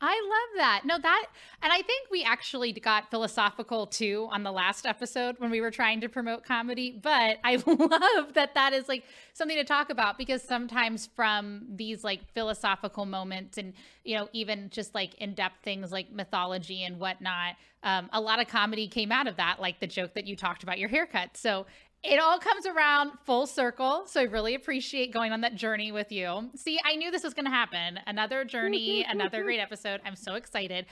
[0.00, 0.82] I love that.
[0.84, 1.26] No, that,
[1.62, 5.70] and I think we actually got philosophical too on the last episode when we were
[5.70, 6.98] trying to promote comedy.
[7.02, 12.04] But I love that that is like something to talk about because sometimes from these
[12.04, 13.72] like philosophical moments and,
[14.04, 18.40] you know, even just like in depth things like mythology and whatnot, um, a lot
[18.40, 21.36] of comedy came out of that, like the joke that you talked about your haircut.
[21.36, 21.66] So
[22.04, 24.04] it all comes around full circle.
[24.06, 26.50] So I really appreciate going on that journey with you.
[26.54, 27.98] See, I knew this was going to happen.
[28.06, 30.00] Another journey, another great episode.
[30.04, 30.86] I'm so excited.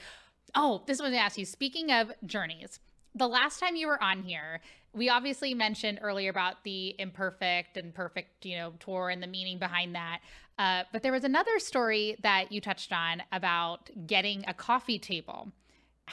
[0.55, 1.45] Oh, this was to ask you.
[1.45, 2.79] Speaking of journeys,
[3.15, 4.61] the last time you were on here,
[4.93, 9.59] we obviously mentioned earlier about the imperfect and perfect, you know, tour and the meaning
[9.59, 10.19] behind that.
[10.57, 15.51] Uh, but there was another story that you touched on about getting a coffee table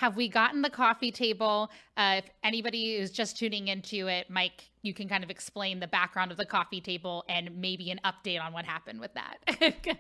[0.01, 1.71] have we gotten the coffee table?
[1.95, 5.87] Uh, if anybody is just tuning into it, Myq, you can kind of explain the
[5.87, 9.37] background of the coffee table and maybe an update on what happened with that.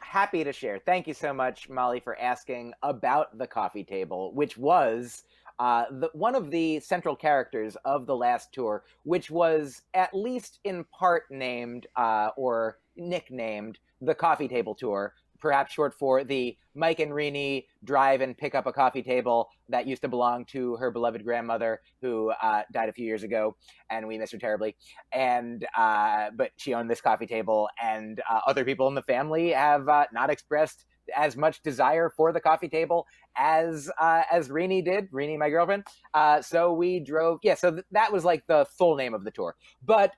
[0.00, 0.78] Happy to share.
[0.78, 5.24] Thank you so much, Molly, for asking about the coffee table, which was
[5.58, 10.60] uh, the, one of the central characters of the last tour, which was at least
[10.64, 17.00] in part named uh, or nicknamed the Coffee Table Tour, perhaps short for the Myq
[17.00, 20.90] and Rini drive and pick up a coffee table that used to belong to her
[20.90, 23.56] beloved grandmother who uh, died a few years ago,
[23.90, 24.76] and we miss her terribly.
[25.12, 29.52] And uh, but she owned this coffee table, and uh, other people in the family
[29.52, 30.84] have uh, not expressed
[31.16, 35.84] as much desire for the coffee table as uh, as Rini did, Rini, my girlfriend.
[36.14, 37.38] Uh, so we drove.
[37.42, 40.12] Yeah, so th- that was like the full name of the tour, but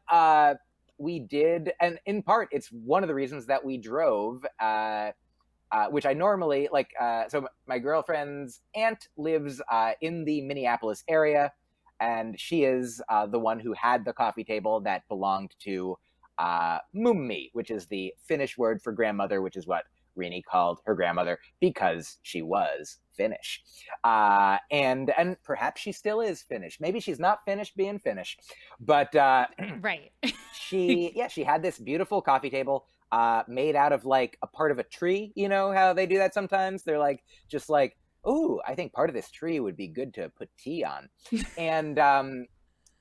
[0.98, 4.44] we did, and in part, it's one of the reasons that we drove.
[4.60, 5.12] Uh,
[5.70, 6.92] uh, which I normally like.
[6.98, 11.52] Uh, so my girlfriend's aunt lives uh, in the Minneapolis area,
[12.00, 15.98] and she is uh, the one who had the coffee table that belonged to
[16.38, 19.84] uh, mummi, which is the Finnish word for grandmother, which is what
[20.18, 23.62] Rini called her grandmother because she was Finnish,
[24.04, 26.78] uh, and and perhaps she still is Finnish.
[26.80, 28.38] Maybe she's not finished being Finnish,
[28.80, 29.14] but
[29.80, 30.12] right.
[30.52, 34.70] she yeah she had this beautiful coffee table uh, made out of like a part
[34.70, 35.32] of a tree.
[35.34, 36.82] You know how they do that sometimes?
[36.82, 40.28] They're like just like, oh, I think part of this tree would be good to
[40.30, 41.08] put tea on,
[41.58, 42.46] and um,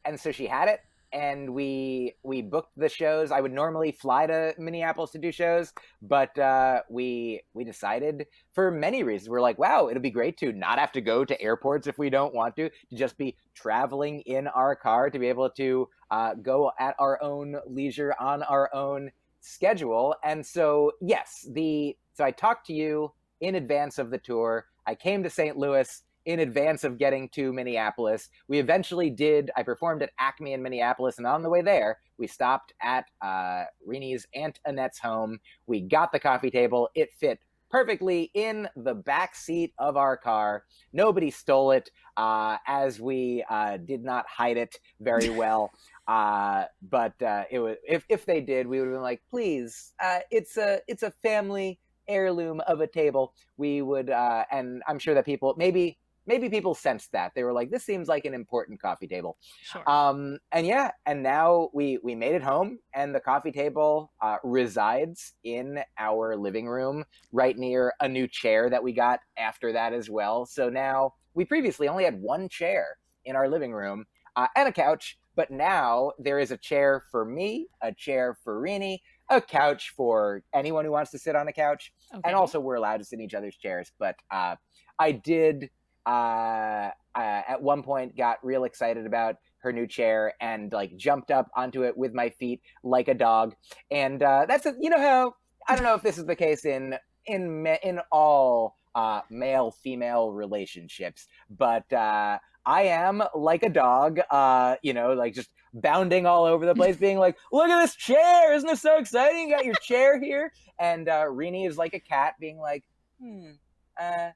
[0.06, 0.80] and so she had it,
[1.13, 3.32] and we we booked the shows.
[3.32, 8.72] I would normally fly to Minneapolis to do shows, but uh, we we decided for
[8.72, 9.30] many reasons.
[9.30, 12.10] We're like, wow, it'd be great to not have to go to airports if we
[12.10, 16.34] don't want to, to just be traveling in our car to be able to uh,
[16.36, 20.15] go at our own leisure on our own schedule.
[20.24, 24.65] And so, yes, the so I talked to you in advance of the tour.
[24.86, 25.58] I came to St.
[25.58, 28.29] Louis in advance of getting to Minneapolis.
[28.49, 29.49] We eventually did.
[29.55, 33.63] I performed at Acme in Minneapolis, and on the way there, we stopped at uh,
[33.85, 35.39] Rini's Aunt Annette's home.
[35.67, 36.89] We got the coffee table.
[36.95, 37.39] It fit
[37.71, 40.65] perfectly in the back seat of our car.
[40.91, 45.71] Nobody stole it, uh, as we uh, did not hide it very well.
[46.09, 49.93] Uh, but uh, it was if if they did, we would have been like, please,
[50.03, 53.33] uh, it's a it's a family heirloom of a table.
[53.55, 57.53] We would, uh, and I'm sure that people maybe maybe people sensed that they were
[57.53, 59.37] like, this seems like an important coffee table.
[59.63, 59.89] Sure.
[59.89, 64.37] Um, and yeah, and now we we made it home, and the coffee table uh,
[64.43, 69.93] resides in our living room, right near a new chair that we got after that
[69.93, 70.45] as well.
[70.45, 74.71] So now we previously only had one chair in our living room uh, and a
[74.71, 79.93] couch, but now there is a chair for me, a chair for Rini, a couch
[79.95, 82.21] for anyone who wants to sit on a couch, Okay.
[82.23, 83.91] and also we're allowed to sit in each other's chairs.
[83.99, 84.55] But uh,
[84.97, 85.69] I did
[86.08, 91.32] uh, uh, at one point got real excited about her new chair and like jumped
[91.32, 93.54] up onto it with my feet like a dog.
[93.91, 95.36] And uh, that's a, you know how
[95.67, 100.32] I don't know if this is the case in in in all uh, male female
[100.32, 104.20] relationships, but uh, I am like a dog.
[104.32, 107.96] Uh, you know, like just bounding all over the place, being like, "Look at this
[107.96, 108.54] chair!
[108.54, 109.50] Isn't this so exciting?
[109.50, 112.84] You got your chair here." And uh, Rini is like a cat, being like,
[113.22, 113.52] "Hmm,
[114.00, 114.30] uh,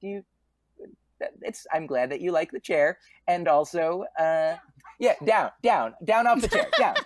[0.00, 0.24] do you?"
[1.42, 1.66] It's.
[1.72, 4.56] I'm glad that you like the chair, and also, uh,
[4.98, 6.96] yeah, down, down, down off the chair, down.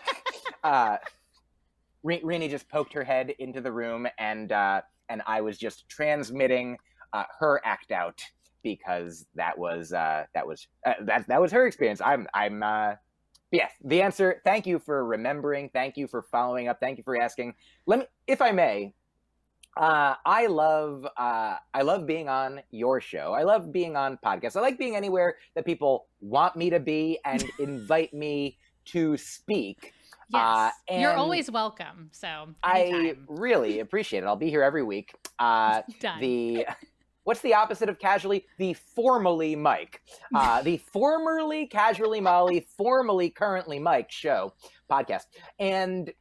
[0.62, 0.96] uh,
[2.04, 6.76] Rini just poked her head into the room, and uh, and I was just transmitting
[7.12, 8.22] uh, her act out
[8.62, 12.00] because that was uh, that was uh, that that was her experience.
[12.04, 12.94] I'm I'm uh,
[13.52, 13.72] yes.
[13.84, 14.40] The answer.
[14.44, 15.70] Thank you for remembering.
[15.72, 16.80] Thank you for following up.
[16.80, 17.54] Thank you for asking.
[17.86, 18.94] Let me, if I may,
[19.76, 23.32] Uh, I love uh, I love being on your show.
[23.32, 24.56] I love being on podcasts.
[24.56, 29.92] I like being anywhere that people want me to be and invite me to speak.
[30.32, 32.08] Uh, yes, uh, you're always welcome.
[32.12, 33.06] So anytime.
[33.06, 34.26] I really appreciate it.
[34.26, 35.14] I'll be here every week.
[35.38, 36.20] Uh, Done.
[36.20, 36.66] The
[37.24, 38.46] what's the opposite of casually?
[38.58, 39.96] The formally Myq,
[40.34, 44.52] uh, the formerly casually Molly, formerly currently Myq show
[44.88, 45.24] podcast,
[45.58, 46.12] and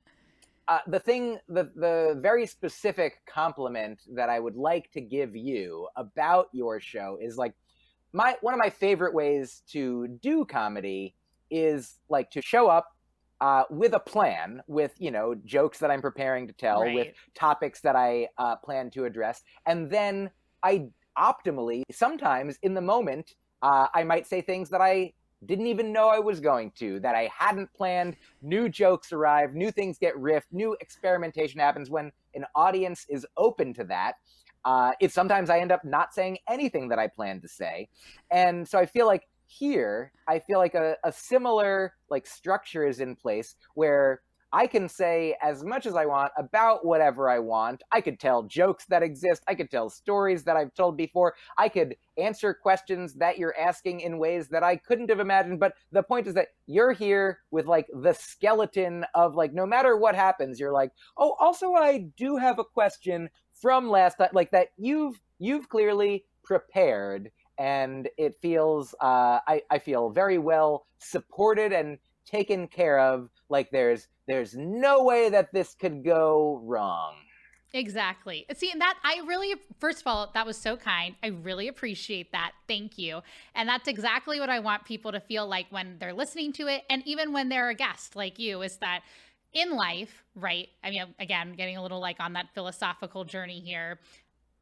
[0.67, 5.87] uh, the thing, the the very specific compliment that I would like to give you
[5.95, 7.53] about your show is like
[8.13, 11.15] my one of my favorite ways to do comedy
[11.51, 12.87] is like to show up
[13.41, 16.95] uh, with a plan, with you know jokes that I'm preparing to tell, right.
[16.95, 20.31] with topics that I uh, plan to address, and then
[20.63, 25.13] I optimally sometimes in the moment uh, I might say things that I
[25.45, 28.15] didn't even know I was going to, that I hadn't planned.
[28.41, 33.73] New jokes arrive, new things get riffed, new experimentation happens when an audience is open
[33.75, 34.13] to that.
[34.65, 37.89] Uh, it sometimes I end up not saying anything that I planned to say,
[38.31, 42.99] and so I feel like here I feel like a, a similar like structure is
[42.99, 44.21] in place where
[44.53, 47.81] I can say as much as I want about whatever I want.
[47.91, 49.43] I could tell jokes that exist.
[49.47, 51.33] I could tell stories that I've told before.
[51.57, 55.59] I could answer questions that you're asking in ways that I couldn't have imagined.
[55.59, 59.97] But the point is that you're here with like the skeleton of like, no matter
[59.97, 64.51] what happens, you're like, oh, also, I do have a question from last time, like
[64.51, 71.71] that you've, you've clearly prepared and it feels uh, I, I feel very well supported
[71.71, 77.15] and taken care of like there's there's no way that this could go wrong
[77.75, 78.45] Exactly.
[78.53, 81.15] See, and that I really, first of all, that was so kind.
[81.23, 82.51] I really appreciate that.
[82.67, 83.21] Thank you.
[83.55, 86.83] And that's exactly what I want people to feel like when they're listening to it.
[86.87, 89.01] And even when they're a guest like you, is that
[89.53, 90.69] in life, right?
[90.83, 93.99] I mean, again, getting a little like on that philosophical journey here.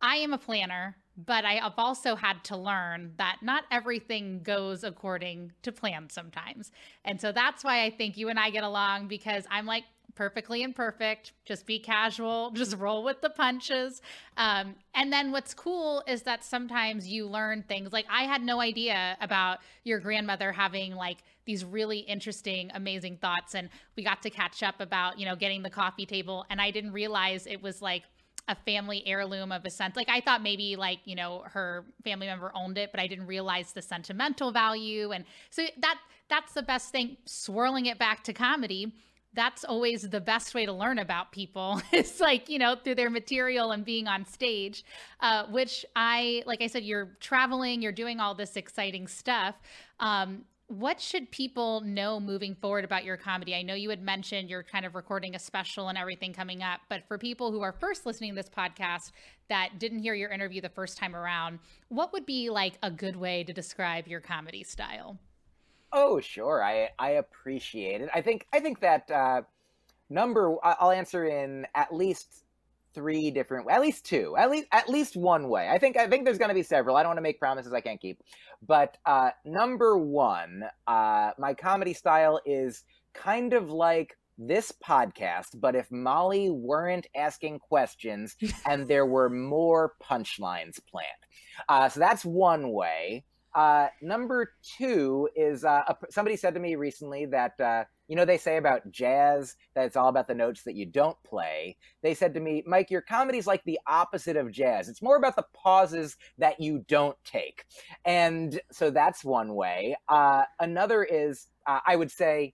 [0.02, 4.84] I am a planner but I have also had to learn that not everything goes
[4.84, 6.72] according to plan sometimes.
[7.06, 9.84] And so that's why I think you and I get along because I'm like
[10.16, 14.02] perfectly imperfect, just be casual, just roll with the punches.
[14.38, 18.62] Um, and then what's cool is that sometimes you learn things like I had no
[18.62, 23.56] idea about your grandmother having like these really interesting, amazing thoughts.
[23.56, 26.46] And we got to catch up about, you know, getting the coffee table.
[26.50, 28.04] And I didn't realize it was like,
[28.48, 29.96] a family heirloom of a sense.
[29.96, 33.28] Like I thought maybe like, you know, her family member owned it, but I didn't
[33.28, 35.12] realize the sentimental value.
[35.12, 35.98] And so that
[36.30, 37.18] that's the best thing.
[37.26, 38.94] Swirling it back to comedy,
[39.34, 41.82] that's always the best way to learn about people.
[41.92, 44.84] it's like, you know, through their material and being on stage,
[45.22, 49.56] uh, which I, like I said, you're traveling, you're doing all this exciting stuff.
[50.00, 53.54] Um, what should people know moving forward about your comedy?
[53.54, 56.80] I know you had mentioned you're kind of recording a special and everything coming up,
[56.88, 59.12] but for people who are first listening to this podcast
[59.50, 63.18] that didn't hear your interview the first time around, what would be like a good
[63.18, 65.20] way to describe your comedy style?
[65.92, 66.64] Oh, sure.
[66.64, 68.10] I I appreciate it.
[68.14, 69.42] I think I think that uh,
[70.10, 72.46] number I'll answer in at least
[72.94, 75.70] three different at least two at least at least one way.
[75.70, 76.96] I think i think there's going to be several.
[76.96, 78.20] I don't want to make promises i can't keep.
[78.66, 85.76] But uh number one uh my comedy style is kind of like this podcast but
[85.76, 88.36] if molly weren't asking questions
[88.68, 91.08] and there were more punchlines planned.
[91.70, 93.24] Uh so that's one way.
[93.54, 98.38] Uh number two is uh somebody said to me recently that uh you know, they
[98.38, 101.78] say about jazz that it's all about the notes that you don't play.
[102.04, 104.90] They said to me, Myq, your comedy's like the opposite of jazz.
[104.90, 107.64] It's more about the pauses that you don't take.
[108.04, 109.96] And so that's one way.
[110.10, 112.54] Uh, another is, uh, I would say,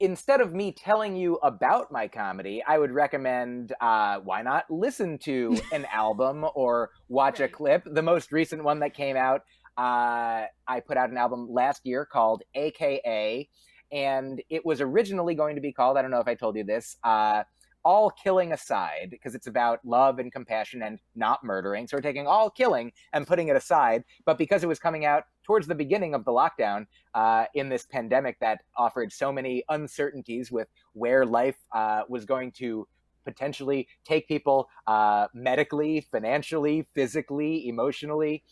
[0.00, 5.18] instead of me telling you about my comedy, I would recommend uh, why not listen
[5.24, 7.82] to an album or watch a clip.
[7.84, 9.42] The most recent one that came out,
[9.76, 13.50] uh, I put out an album last year called AKA
[13.92, 16.64] and it was originally going to be called, I don't know if I told you
[16.64, 17.44] this, uh,
[17.84, 21.86] all killing aside, because it's about love and compassion and not murdering.
[21.86, 24.02] So we're taking all killing and putting it aside.
[24.24, 27.86] But because it was coming out towards the beginning of the lockdown uh, in this
[27.86, 32.88] pandemic that offered so many uncertainties with where life uh, was going to
[33.24, 38.42] potentially take people uh, medically, financially, physically, emotionally,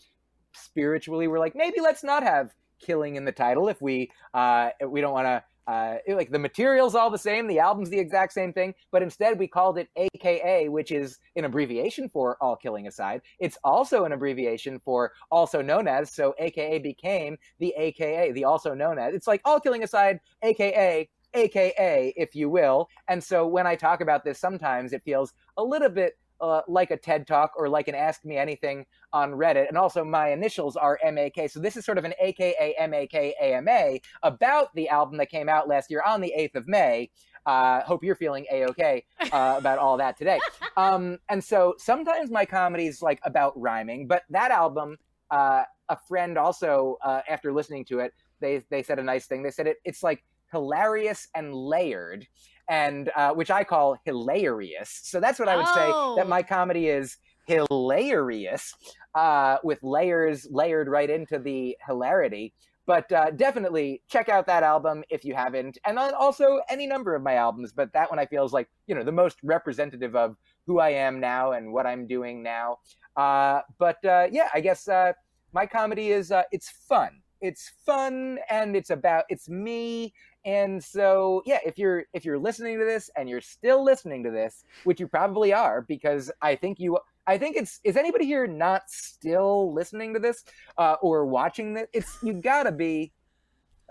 [0.53, 5.01] spiritually, we're like, maybe let's not have killing in the title if we uh, we
[5.01, 8.53] don't want to uh, like the material's all the same, the album's the exact same
[8.53, 13.23] thing, but instead we called it AKA, which is an abbreviation for All Killing Aside.
[13.39, 18.75] It's also an abbreviation for also known as, so AKA became the AKA, the also
[18.75, 19.15] known as.
[19.15, 22.89] It's like All Killing Aside, AKA, AKA, if you will.
[23.09, 26.19] And so when I talk about this, sometimes it feels a little bit
[26.51, 29.69] uh, like a TED Talk or like an Ask Me Anything on Reddit.
[29.69, 31.51] And also, my initials are MAK.
[31.51, 35.69] So this is sort of an AKA MAK AMA about the album that came out
[35.69, 37.11] last year on the 8th of May.
[37.47, 40.41] Uh, hope you're feeling a okay uh, about all that today.
[40.77, 44.97] Um, and so sometimes my comedy is like about rhyming, but that album,
[45.31, 49.43] uh, a friend also uh, after listening to it, they they said a nice thing.
[49.43, 52.27] They said it it's like hilarious and layered,
[52.69, 55.01] and uh, which I call hilarious.
[55.05, 56.15] So that's what I would Oh.
[56.17, 58.75] say that my comedy is hilarious
[59.15, 62.55] uh, with layers layered right into the hilarity.
[62.87, 67.15] But uh, definitely check out that album if you haven't, and then also any number
[67.15, 67.73] of my albums.
[67.73, 70.37] But that one I feel is like you know the most representative of
[70.67, 72.79] who I am now and what I'm doing now.
[73.17, 75.13] Uh, but uh, yeah, I guess uh,
[75.55, 77.23] my comedy is uh, it's fun.
[77.41, 80.13] It's fun, and it's about it's me.
[80.45, 84.31] And so yeah, if you're if you're listening to this and you're still listening to
[84.31, 88.47] this, which you probably are, because I think you I think it's is anybody here
[88.47, 90.45] not still listening to this
[90.77, 91.87] uh, or watching this?
[91.93, 93.13] It's you gotta be.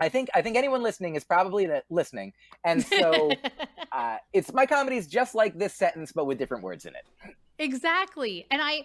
[0.00, 2.32] I think I think anyone listening is probably listening,
[2.64, 3.30] and so
[3.92, 7.34] uh, it's my comedy is just like this sentence, but with different words in it.
[7.58, 8.46] Exactly.
[8.50, 8.84] And I I-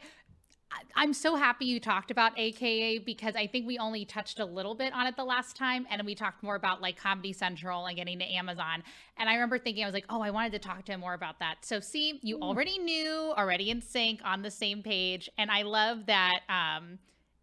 [0.95, 4.75] I'm so happy you talked about AKA because I think we only touched a little
[4.75, 7.95] bit on it the last time and we talked more about like Comedy Central and
[7.95, 8.83] getting to Amazon.
[9.17, 11.13] And I remember thinking I was like, "Oh, I wanted to talk to him more
[11.13, 15.49] about that." So see, you already knew, already in sync on the same page, and
[15.49, 16.99] I love that um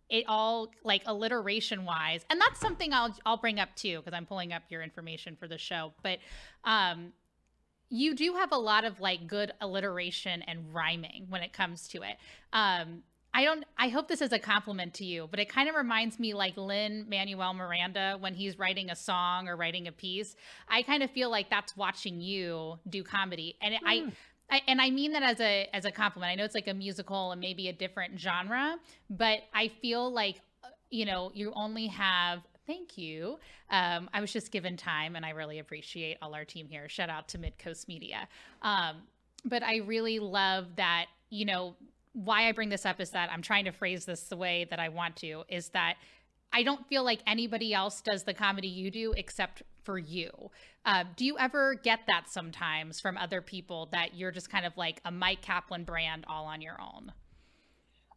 [0.08, 2.24] it all like alliteration wise.
[2.30, 5.48] And that's something I'll I'll bring up too because I'm pulling up your information for
[5.48, 5.92] the show.
[6.02, 6.18] But
[6.64, 7.12] um
[7.88, 12.02] you do have a lot of like good alliteration and rhyming when it comes to
[12.02, 12.16] it.
[12.52, 13.02] Um,
[13.36, 13.64] I don't.
[13.76, 16.56] I hope this is a compliment to you, but it kind of reminds me like
[16.56, 20.34] Lin Manuel Miranda when he's writing a song or writing a piece.
[20.68, 24.12] I kind of feel like that's watching you do comedy, and it, I.
[24.48, 26.30] I, and I mean that as a as a compliment.
[26.30, 28.76] I know it's like a musical and maybe a different genre,
[29.10, 33.38] but I feel like uh, you know you only have thank you
[33.70, 37.08] um, i was just given time and i really appreciate all our team here shout
[37.08, 38.26] out to midcoast media
[38.62, 38.96] um,
[39.44, 41.76] but i really love that you know
[42.16, 44.80] why i bring this up is that i'm trying to phrase this the way that
[44.80, 45.96] i want to is that
[46.52, 50.30] i don't feel like anybody else does the comedy you do except for you
[50.86, 54.76] uh, do you ever get that sometimes from other people that you're just kind of
[54.76, 57.12] like a myq kaplan brand all on your own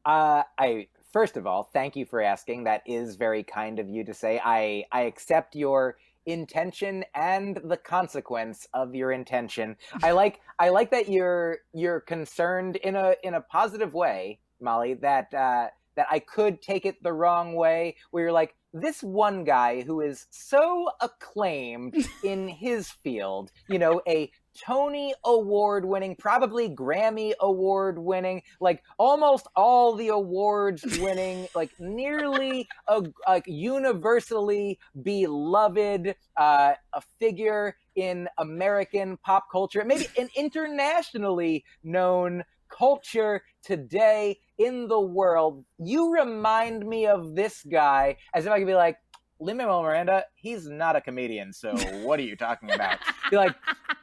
[0.06, 2.64] Uh, I first of all, thank you for asking.
[2.64, 4.42] That is very kind of you to say.
[4.44, 5.98] I I accept your
[6.32, 9.76] intention and the consequence of your intention.
[10.04, 14.96] I like I like that you're you're concerned in a in a positive way, Molly.
[14.96, 19.44] That uh, that I could take it the wrong way, where you're like this one
[19.44, 24.32] guy who is so acclaimed in his field, you know, a
[24.66, 32.68] Tony Award winning, probably Grammy Award winning, like almost all the awards winning, like nearly
[32.88, 42.44] a like universally beloved uh, a figure in American pop culture, maybe an internationally known
[42.70, 45.66] culture today in the world.
[45.78, 48.98] You remind me of this guy as if I could be like,
[49.40, 52.98] Lin Manuel Miranda, he's not a comedian, so what are you talking about?
[53.32, 53.56] Be like,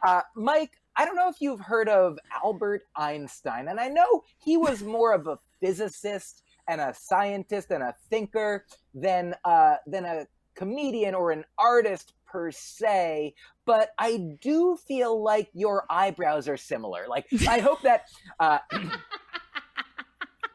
[0.04, 4.56] uh, Myq, I don't know if you've heard of Albert Einstein, and I know he
[4.56, 8.64] was more of a physicist and a scientist and a thinker
[8.94, 13.34] than uh, than a comedian or an artist per se.
[13.66, 17.06] But I do feel like your eyebrows are similar.
[17.08, 18.06] Like I hope that.
[18.40, 18.58] Uh,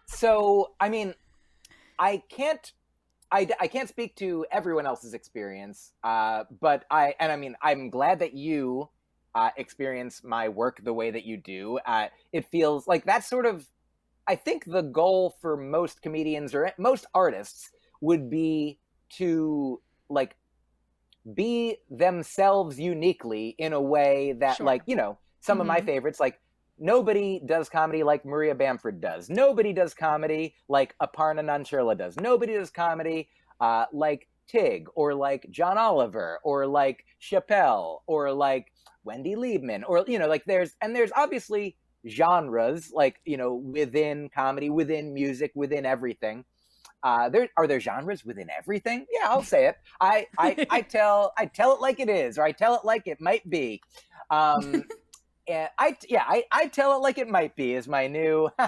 [0.07, 1.13] so I mean,
[1.99, 2.71] I can't
[3.31, 7.89] I, I can't speak to everyone else's experience, uh, but I and I mean I'm
[7.89, 8.89] glad that you
[9.35, 11.79] uh, experience my work the way that you do.
[11.85, 13.67] Uh, it feels like that's sort of
[14.27, 17.71] I think the goal for most comedians or most artists
[18.01, 18.79] would be
[19.17, 20.35] to like
[21.35, 24.65] be themselves uniquely in a way that Sure.
[24.65, 25.85] like you know some of my Mhm.
[25.85, 26.40] favorites like
[26.81, 29.29] nobody does comedy like Maria Bamford does.
[29.29, 32.17] Nobody does comedy like Aparna Nancherla does.
[32.19, 33.29] Nobody does comedy
[33.61, 38.73] uh, like Tig or like John Oliver or like Chappelle or like
[39.03, 41.77] Wendy Liebman or you know like there's and there's obviously
[42.09, 46.43] genres like you know within comedy, within music, within everything.
[47.03, 49.05] Uh, there are there genres within everything.
[49.11, 49.77] Yeah, I'll say it.
[49.99, 53.07] I, I I tell I tell it like it is, or I tell it like
[53.07, 53.81] it might be.
[54.29, 54.83] Um,
[55.47, 58.49] and I yeah I, I tell it like it might be is my new.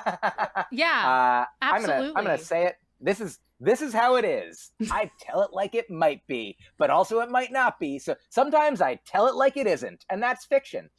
[0.71, 2.75] yeah uh, I'm gonna I'm gonna say it.
[2.99, 4.71] This is this is how it is.
[4.91, 7.99] I tell it like it might be, but also it might not be.
[7.99, 10.89] So sometimes I tell it like it isn't, and that's fiction.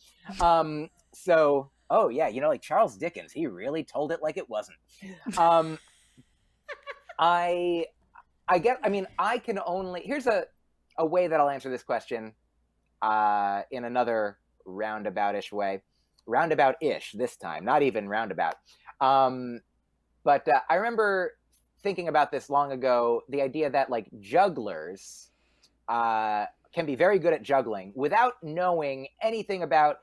[0.41, 4.49] Um, so oh yeah, you know, like Charles Dickens, he really told it like it
[4.49, 4.79] wasn't.
[5.37, 5.79] Um,
[7.19, 7.87] I,
[8.49, 8.79] I get.
[8.83, 10.03] I mean, I can only.
[10.05, 10.47] Here's a
[10.99, 12.35] a way that I'll answer this question,
[13.03, 15.83] uh, in another roundabout-ish way,
[16.27, 18.55] roundabout-ish this time, not even roundabout.
[19.01, 19.61] Um,
[20.25, 21.33] but uh, I remember
[21.83, 23.23] thinking about this long ago.
[23.29, 25.31] The idea that like jugglers
[25.89, 29.99] uh, can be very good at juggling without knowing anything about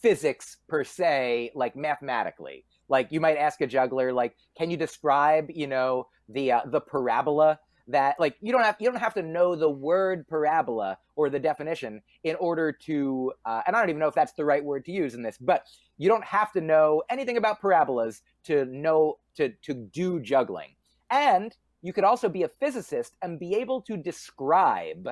[0.00, 2.64] physics per se, like mathematically.
[2.88, 6.80] Like you might ask a juggler, like, can you describe, you know, the uh, the
[6.80, 11.30] parabola that like you don't have you don't have to know the word parabola or
[11.30, 14.64] the definition in order to uh, and I don't even know if that's the right
[14.64, 15.66] word to use in this, but
[15.96, 20.74] you don't have to know anything about parabolas to know to to do juggling.
[21.10, 25.08] And you could also be a physicist and be able to describe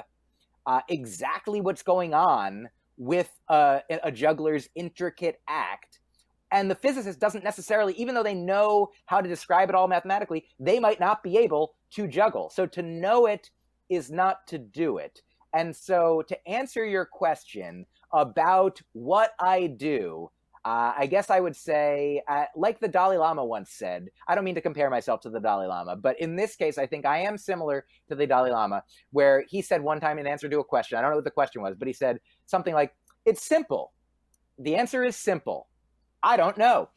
[0.66, 6.00] uh, exactly what's going on with a, a juggler's intricate act
[6.54, 10.46] and the physicist doesn't necessarily even though they know how to describe it all mathematically
[10.58, 13.50] they might not be able to juggle so to know it
[13.90, 15.20] is not to do it
[15.52, 20.30] and so to answer your question about what i do
[20.66, 24.44] uh, I guess I would say, uh, like the Dalai Lama once said, I don't
[24.44, 27.18] mean to compare myself to the Dalai Lama, but in this case, I think I
[27.18, 30.64] am similar to the Dalai Lama, where he said one time in answer to a
[30.64, 32.94] question, I don't know what the question was, but he said something like,
[33.26, 33.92] It's simple.
[34.58, 35.68] The answer is simple.
[36.24, 36.88] I don't know.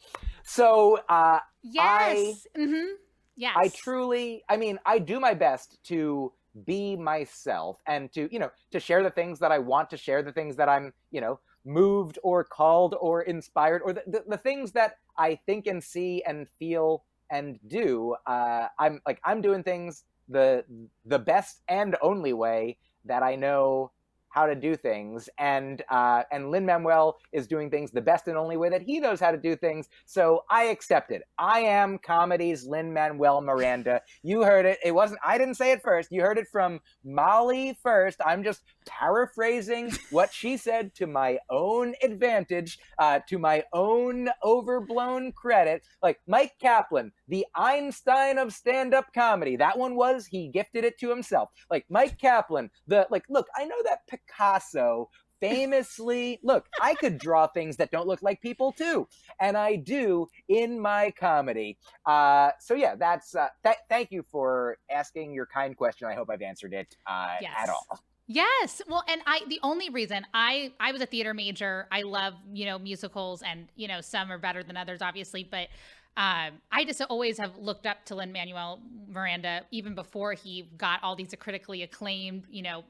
[0.43, 2.47] So, uh, yes.
[2.55, 2.93] I, mm-hmm.
[3.35, 3.53] Yes.
[3.55, 6.33] I truly, I mean, I do my best to
[6.65, 10.23] be myself and to, you know, to share the things that I want to share,
[10.23, 14.37] the things that I'm, you know, moved or called or inspired or the, the, the
[14.37, 18.15] things that I think and see and feel and do.
[18.25, 20.63] Uh, I'm like I'm doing things the
[21.05, 23.91] the best and only way that I know
[24.37, 28.37] how to do things, and uh, and Lin Manuel is doing things the best and
[28.37, 29.89] only way that he knows how to do things.
[30.05, 31.23] So I accept it.
[31.39, 34.01] I am comedy's Lin Manuel Miranda.
[34.21, 34.77] You heard it.
[34.85, 35.21] It wasn't.
[35.25, 36.11] I didn't say it first.
[36.11, 38.21] You heard it from Molly first.
[38.23, 45.31] I'm just paraphrasing what she said to my own advantage, uh, to my own overblown
[45.31, 45.81] credit.
[46.03, 49.55] Like Myq Kaplan, the Einstein of stand-up comedy.
[49.55, 51.49] That one was he gifted it to himself.
[51.69, 53.23] Like Myq Kaplan, the like.
[53.29, 55.09] Look, I know that Picasso
[55.39, 59.07] famously look i could draw things that don't look like people too
[59.39, 64.77] and i do in my comedy uh, so yeah that's uh, th- thank you for
[64.89, 67.51] asking your kind question i hope i've answered it uh, yes.
[67.55, 67.99] at all
[68.29, 68.81] Yes.
[68.89, 71.87] Well, and I the only reason I I was a theater major.
[71.93, 75.69] I love, you know, musicals and, you know, some are better than others obviously, but
[76.17, 81.01] um, I just always have looked up to Lin Manuel Miranda even before he got
[81.03, 82.83] all these critically acclaimed, you know,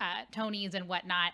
[0.00, 1.32] uh, Tonys and whatnot.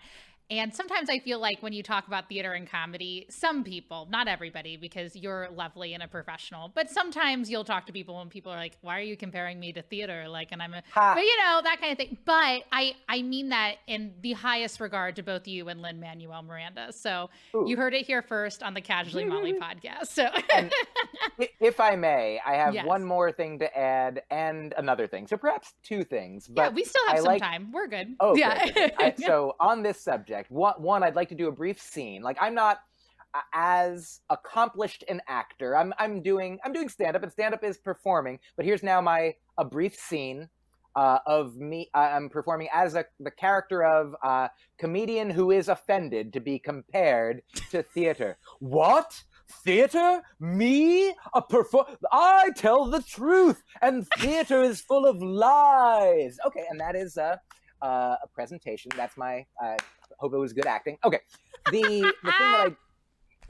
[0.49, 4.29] And sometimes I feel like when you talk about theater and comedy, some people, not
[4.29, 8.53] everybody, because you're lovely and a professional, but sometimes you'll talk to people and people
[8.53, 11.13] are like, "Why are you comparing me to theater?" Like, and I'm a, ha.
[11.15, 12.17] but you know that kind of thing.
[12.23, 16.43] But I, I mean that in the highest regard to both you and Lin Manuel
[16.43, 16.93] Miranda.
[16.93, 17.65] So Ooh.
[17.67, 20.07] you heard it here first on the Casually Molly podcast.
[20.07, 20.29] So,
[21.59, 22.85] if I may, I have yes.
[22.85, 25.27] one more thing to add and another thing.
[25.27, 26.47] So perhaps two things.
[26.47, 27.41] But yeah, we still have I some like...
[27.41, 27.71] time.
[27.73, 28.15] We're good.
[28.21, 28.93] Oh, yeah.
[28.97, 30.51] I, so on this subject project.
[30.51, 32.21] One, one, I'd like to do a brief scene.
[32.21, 32.79] Like I'm not
[33.53, 35.75] as accomplished an actor.
[35.75, 38.39] I'm I'm doing I'm doing stand up, and stand up is performing.
[38.55, 40.49] But here's now my a brief scene
[40.95, 41.89] uh, of me.
[41.93, 47.41] I'm performing as a the character of a comedian who is offended to be compared
[47.71, 48.37] to theater.
[48.59, 49.23] What?
[49.63, 50.21] Theater?
[50.41, 51.15] Me?
[51.33, 51.85] A perform?
[52.11, 56.37] I tell the truth, and theater is full of lies.
[56.45, 57.37] Okay, and that is uh,
[57.81, 58.91] uh, a presentation.
[58.97, 59.77] That's my uh,
[60.17, 60.97] hope it was good acting.
[61.03, 61.19] Okay,
[61.71, 61.81] the
[62.23, 62.75] the thing that I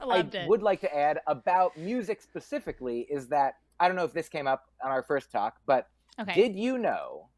[0.00, 4.12] I, I would like to add about music specifically is that I don't know if
[4.12, 5.88] this came up on our first talk, but
[6.20, 6.34] okay.
[6.34, 7.28] did you know,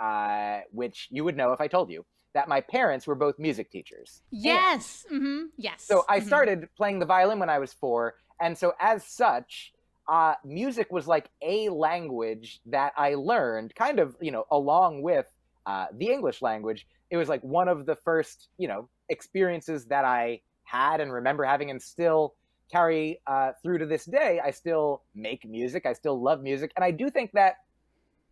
[0.00, 2.04] uh, which you would know if I told you,
[2.34, 4.22] that my parents were both music teachers?
[4.30, 5.04] Yes.
[5.12, 5.46] Mm-hmm.
[5.56, 5.84] Yes.
[5.84, 6.26] So I mm-hmm.
[6.26, 9.72] started playing the violin when I was four, and so as such,
[10.08, 15.26] uh, music was like a language that I learned, kind of, you know, along with
[15.66, 20.04] uh, the English language it was like one of the first you know experiences that
[20.04, 22.34] I had and remember having and still
[22.72, 24.40] carry uh, through to this day.
[24.42, 25.86] I still make music.
[25.86, 27.56] I still love music, and I do think that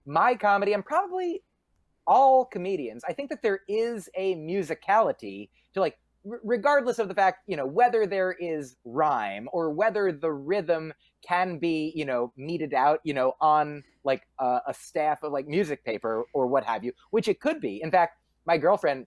[0.07, 1.43] my comedy and probably
[2.07, 7.41] all comedians, I think that there is a musicality to like regardless of the fact
[7.49, 10.93] you know whether there is rhyme or whether the rhythm
[11.27, 15.47] can be you know meted out you know on like a, a staff of like
[15.47, 19.07] music paper or what have you which it could be in fact my girlfriend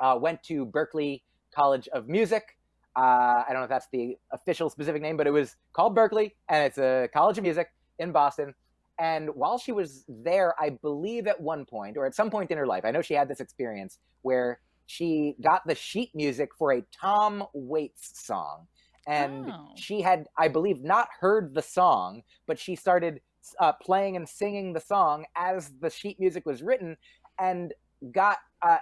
[0.00, 1.22] uh, went to Berklee
[1.54, 2.56] College of Music.
[2.96, 6.32] Uh, I don't know if that's the official specific name, but it was called Berklee,
[6.48, 7.68] and it's a college of music
[7.98, 8.54] in Boston.
[8.98, 12.58] And while she was there, I believe at one point, or at some point in
[12.58, 16.72] her life, I know she had this experience where she got the sheet music for
[16.72, 18.66] a Tom Waits song.
[19.10, 19.72] And Oh.
[19.76, 23.20] she had, I believe, not heard the song, but she started
[23.58, 26.96] uh, playing and singing the song as the sheet music was written
[27.38, 27.74] and
[28.12, 28.78] got uh,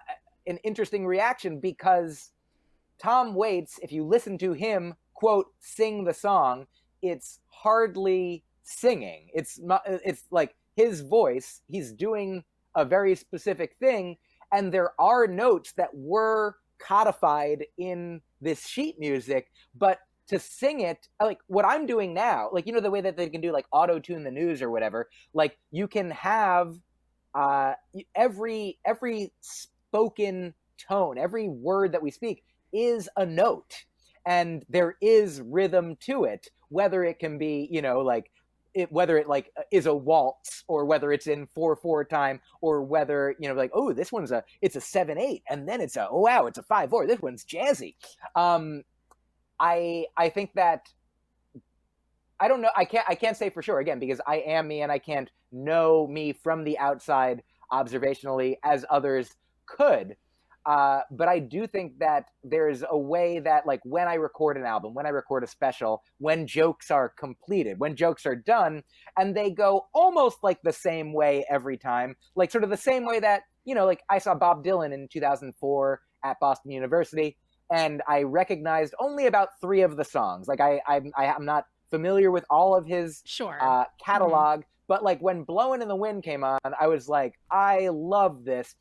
[0.46, 2.32] an interesting reaction because
[2.98, 6.66] Tom Waits, if you listen to him, quote, sing the song,
[7.02, 9.28] it's hardly singing.
[9.32, 14.16] It's not, it's like his voice, he's doing a very specific thing,
[14.52, 19.98] and there are notes that were codified in this sheet music, but
[20.28, 23.28] to sing it like what i'm doing now like you know the way that they
[23.28, 26.74] can do like auto tune the news or whatever like you can have
[27.34, 27.72] uh
[28.14, 33.84] every every spoken tone every word that we speak is a note
[34.26, 38.30] and there is rhythm to it whether it can be you know like
[38.74, 42.82] it, whether it like is a waltz or whether it's in four four time or
[42.82, 45.96] whether you know like oh this one's a it's a seven eight and then it's
[45.96, 47.94] a oh wow it's a five four this one's jazzy.
[48.36, 48.82] Um
[49.60, 50.88] I I think that
[52.40, 54.82] I don't know I can't I can't say for sure again because I am me
[54.82, 57.42] and I can't know me from the outside
[57.72, 59.34] observationally as others
[59.66, 60.16] could.
[60.66, 64.66] Uh, but I do think that there's a way that like when I record an
[64.66, 68.82] album, when I record a special, when jokes are completed, when jokes are done,
[69.16, 73.06] and they go almost like the same way every time, like sort of the same
[73.06, 77.36] way that you know, like I saw Bob Dylan in 2004 at Boston University
[77.70, 80.48] and I recognized only about three of the songs.
[80.48, 83.58] Like I, I'm, I, am not familiar with all of his Sure.
[83.60, 87.88] uh, catalog, but like when "Blowing in the Wind" came on, I was like, I
[87.88, 88.74] love this.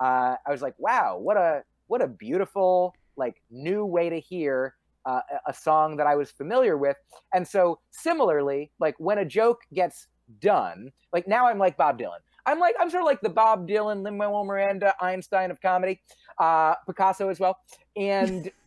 [0.00, 4.74] Uh, I was like, wow, what a what a beautiful like new way to hear
[5.06, 6.96] uh, a- a song that I was familiar with.
[7.32, 10.06] And so similarly, like when a joke gets
[10.40, 12.18] done, like now I'm like Bob Dylan.
[12.46, 16.00] I'm like I'm sort of like the Bob Dylan, Lin Manuel Miranda, Einstein of comedy,
[16.38, 17.58] uh, Picasso as well,
[17.96, 18.50] and.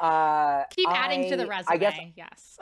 [0.00, 1.72] Uh, Keep adding to the resume.
[1.72, 2.58] I guess yes.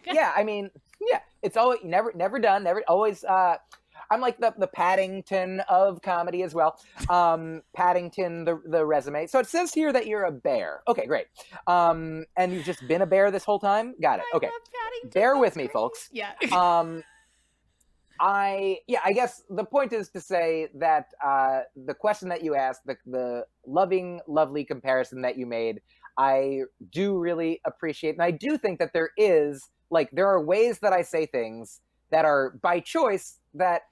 [0.06, 0.70] yeah, I mean,
[1.10, 3.24] yeah, it's always never never done, never always.
[3.24, 3.56] Uh,
[4.10, 6.78] I'm like the the Paddington of comedy as well.
[7.10, 9.26] Um, Paddington, the the resume.
[9.26, 10.82] So it says here that you're a bear.
[10.88, 11.26] Okay, great.
[11.66, 13.94] Um, and you've just been a bear this whole time.
[14.00, 14.24] Got it.
[14.32, 14.48] I Okay,
[15.12, 16.08] bear with me, folks.
[16.12, 16.32] Yeah.
[16.52, 17.02] um
[18.20, 22.54] i yeah i guess the point is to say that uh the question that you
[22.54, 25.80] asked the the loving lovely comparison that you made
[26.18, 26.60] i
[26.90, 30.92] do really appreciate and i do think that there is like there are ways that
[30.92, 33.82] i say things that are by choice that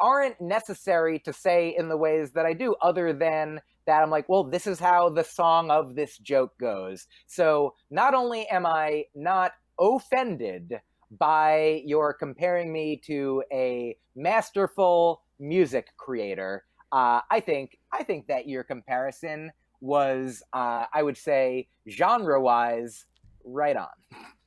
[0.00, 4.28] aren't necessary to say in the ways that i do other than that i'm like
[4.28, 7.06] well this is how the song of this joke goes.
[7.26, 10.80] So not only am i not offended
[11.10, 16.64] by your comparing me to a masterful music creator.
[16.92, 23.06] Uh, I think I think that your comparison was, uh, I would say, genre-wise,
[23.44, 23.88] right on.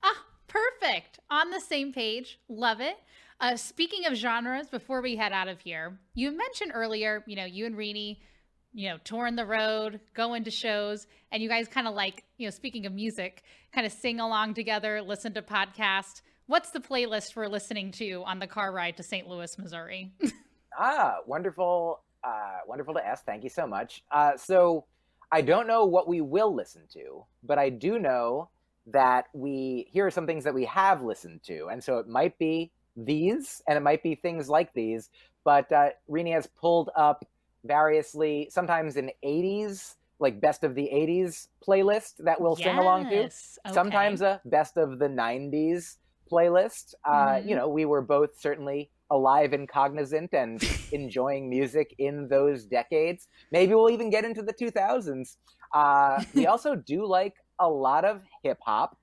[0.03, 1.20] Ah, perfect.
[1.30, 2.39] On the same page.
[2.49, 2.97] Love it.
[3.39, 7.45] Uh, speaking of genres, before we head out of here, you mentioned earlier, you know,
[7.45, 8.18] you and Rini,
[8.74, 12.45] you know, touring the road, going to shows, and you guys kind of like, you
[12.45, 13.43] know, speaking of music,
[13.74, 16.22] kind of sing along together, listen to podcasts.
[16.51, 19.25] What's the playlist for listening to on the car ride to St.
[19.25, 20.11] Louis, Missouri?
[20.77, 23.25] Ah, wonderful, uh, wonderful to ask.
[23.25, 24.03] Thank you so much.
[24.09, 24.85] Uh, so,
[25.31, 28.49] I don't know what we will listen to, but I do know
[28.87, 32.37] that we here are some things that we have listened to, and so it might
[32.37, 35.09] be these, and it might be things like these.
[35.43, 37.25] But uh, Rini has pulled up
[37.65, 43.15] variously, sometimes in '80s, like best of the '80s playlist that we'll sing along to.
[43.15, 43.73] Yes, okay.
[43.73, 45.97] Sometimes a best of the '90s
[46.32, 46.93] playlist.
[47.03, 47.45] Uh, Mhm.
[47.47, 50.61] You know, we were both certainly alive and cognizant and
[50.93, 53.27] enjoying music in those decades.
[53.51, 55.38] Maybe we'll even get into the 2000s.
[55.73, 58.97] Uh, we also do like a lot of hip hop.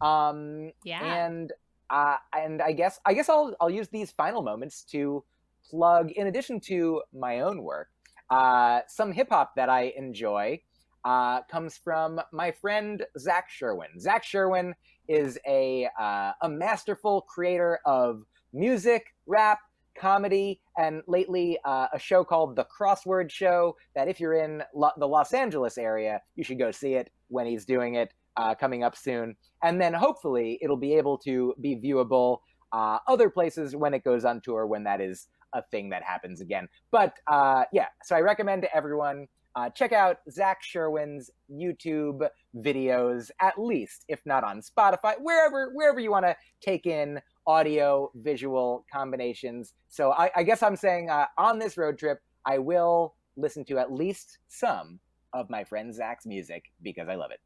[0.00, 1.02] Um, Yeah.
[1.26, 1.52] and
[1.88, 5.24] uh, and I guess I guess I'll I'll use these final moments to
[5.70, 7.88] plug, in addition to my own work,
[8.28, 10.60] uh, some hip hop that I enjoy.
[11.04, 14.00] Uh, comes from my friend Zach Sherwin.
[14.00, 14.74] Zach Sherwin
[15.08, 19.58] is a uh, a masterful creator of music, rap,
[19.98, 23.76] comedy, and lately uh, a show called The Crossword Show.
[23.94, 27.46] That if you're in Lo- the Los Angeles area, you should go see it when
[27.46, 28.12] he's doing it.
[28.38, 32.40] Uh, coming up soon, and then hopefully it'll be able to be viewable
[32.70, 36.40] uh, other places when it goes on tour when that is a thing that happens
[36.40, 36.68] again.
[36.90, 39.26] But uh, yeah, so I recommend to everyone
[39.56, 45.98] uh, check out Zach Sherwin's YouTube videos, at least, if not on Spotify, wherever wherever
[45.98, 49.72] you want to take in audio visual combinations.
[49.88, 53.78] So I, I guess I'm saying uh, on this road trip, I will listen to
[53.78, 55.00] at least some
[55.32, 57.40] of my friend Zach's music because I love it.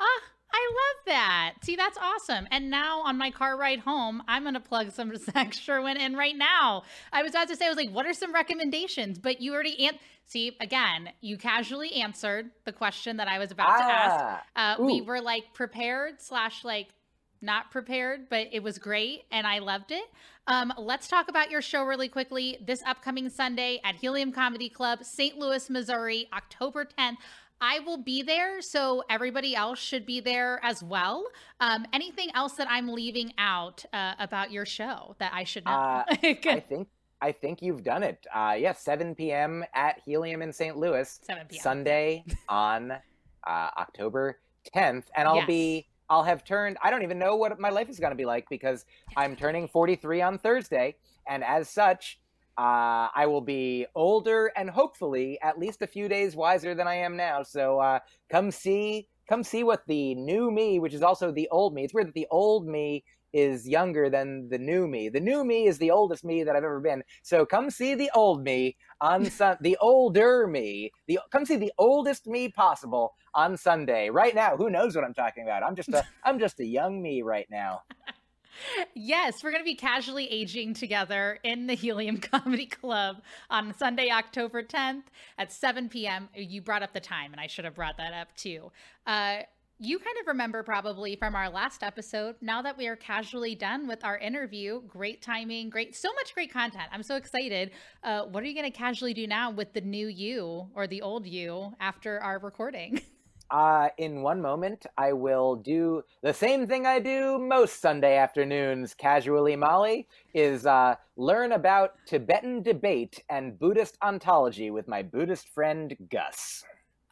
[0.00, 0.20] Ah,
[0.68, 1.54] I love that.
[1.62, 2.46] See, that's awesome.
[2.50, 6.14] And now on my car ride home, I'm going to plug some Zach Sherwin in
[6.14, 6.82] right now.
[7.12, 9.18] I was about to say, I was like, what are some recommendations?
[9.18, 11.10] But you already an- see again.
[11.20, 14.44] You casually answered the question that I was about ah, to ask.
[14.56, 16.88] Ah, uh, we were like prepared slash like
[17.40, 20.04] not prepared, but it was great and I loved it.
[20.46, 22.58] Um, let's talk about your show really quickly.
[22.66, 25.38] This upcoming Sunday at Helium Comedy Club, St.
[25.38, 27.16] Louis, Missouri, October 10th.
[27.60, 31.24] I will be there, so everybody else should be there as well.
[31.60, 35.72] Um, anything else that I'm leaving out uh, about your show that I should know?
[35.72, 36.16] Uh, I
[36.60, 36.88] think
[37.20, 38.26] I think you've done it.
[38.32, 39.64] Uh, yeah, 7 p.m.
[39.74, 40.76] at Helium in St.
[40.76, 41.18] Louis.
[41.24, 41.62] 7 p.m.
[41.62, 43.00] Sunday on uh,
[43.76, 44.38] October
[44.74, 45.46] 10th, and I'll yes.
[45.46, 45.86] be.
[46.10, 46.78] I'll have turned.
[46.82, 49.68] I don't even know what my life is going to be like because I'm turning
[49.68, 50.96] 43 on Thursday,
[51.28, 52.18] and as such,
[52.58, 56.96] uh, I will be older and hopefully at least a few days wiser than I
[56.96, 57.44] am now.
[57.44, 61.72] So uh, come see, come see what the new me, which is also the old
[61.72, 61.84] me.
[61.84, 65.08] It's weird that the old me is younger than the new me.
[65.08, 67.04] The new me is the oldest me that I've ever been.
[67.22, 70.90] So come see the old me on sun, the older me.
[71.06, 74.10] The come see the oldest me possible on Sunday.
[74.10, 75.62] Right now, who knows what I'm talking about?
[75.62, 77.82] I'm just a I'm just a young me right now.
[78.94, 84.10] Yes, we're going to be casually aging together in the Helium Comedy Club on Sunday,
[84.10, 85.04] October 10th
[85.38, 86.28] at 7 p.m.
[86.34, 88.70] You brought up the time, and I should have brought that up too.
[89.06, 89.38] Uh,
[89.80, 93.86] you kind of remember probably from our last episode, now that we are casually done
[93.86, 96.84] with our interview, great timing, great, so much great content.
[96.92, 97.70] I'm so excited.
[98.02, 101.02] Uh, what are you going to casually do now with the new you or the
[101.02, 103.00] old you after our recording?
[103.50, 108.94] uh, in one moment, I will do the same thing I do most Sunday afternoons,
[108.94, 115.96] casually, Molly, is uh, learn about Tibetan debate and Buddhist ontology with my Buddhist friend
[116.10, 116.64] Gus.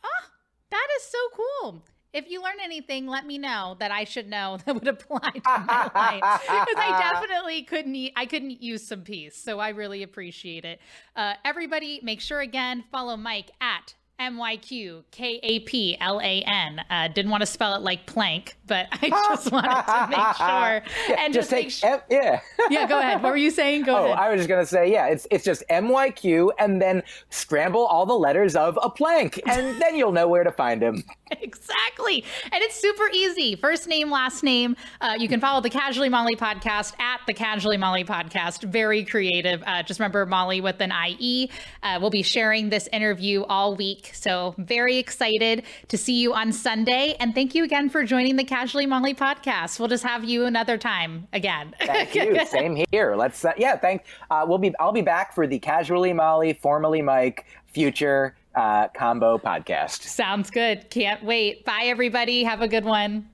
[0.05, 0.27] Oh,
[0.71, 1.83] that is so cool.
[2.13, 5.41] If you learn anything, let me know that I should know that would apply to
[5.45, 8.13] my life because I definitely couldn't.
[8.17, 10.81] I couldn't use some peace, so I really appreciate it.
[11.15, 16.21] Uh, everybody, make sure again follow Myq at M Y Q K A P L
[16.21, 16.81] A N.
[16.89, 20.83] Uh, didn't want to spell it like plank, but I just wanted to make sure
[21.09, 21.91] yeah, and just, just take sure.
[21.91, 22.41] M- yeah.
[22.71, 23.23] yeah, go ahead.
[23.23, 23.83] What were you saying?
[23.83, 24.19] Go oh, ahead.
[24.19, 25.07] I was just gonna say yeah.
[25.09, 29.39] It's it's just M Y Q and then scramble all the letters of a plank,
[29.47, 31.05] and then you'll know where to find him.
[31.43, 33.55] exactly, and it's super easy.
[33.55, 34.77] First name, last name.
[35.01, 38.65] Uh, you can follow the Casually Molly podcast at the Casually Molly podcast.
[38.65, 39.63] Very creative.
[39.67, 41.51] Uh, just remember Molly with an I E.
[41.83, 43.75] Uh, we'll be sharing this interview all
[44.07, 47.17] week so, very excited to see you on Sunday.
[47.21, 49.79] And thank you again for joining the Casually Molly podcast.
[49.79, 51.75] We'll just have you another time again.
[51.81, 52.45] Thank you.
[52.47, 53.17] Same here.
[53.17, 57.03] Let's, uh, yeah, thank, uh, we'll be, I'll be back for the Casually Molly, formerly
[57.03, 60.03] Myq, future uh, combo podcast.
[60.03, 60.89] Sounds good.
[60.91, 61.65] Can't wait.
[61.65, 62.45] Bye, everybody.
[62.45, 63.29] Have a good one.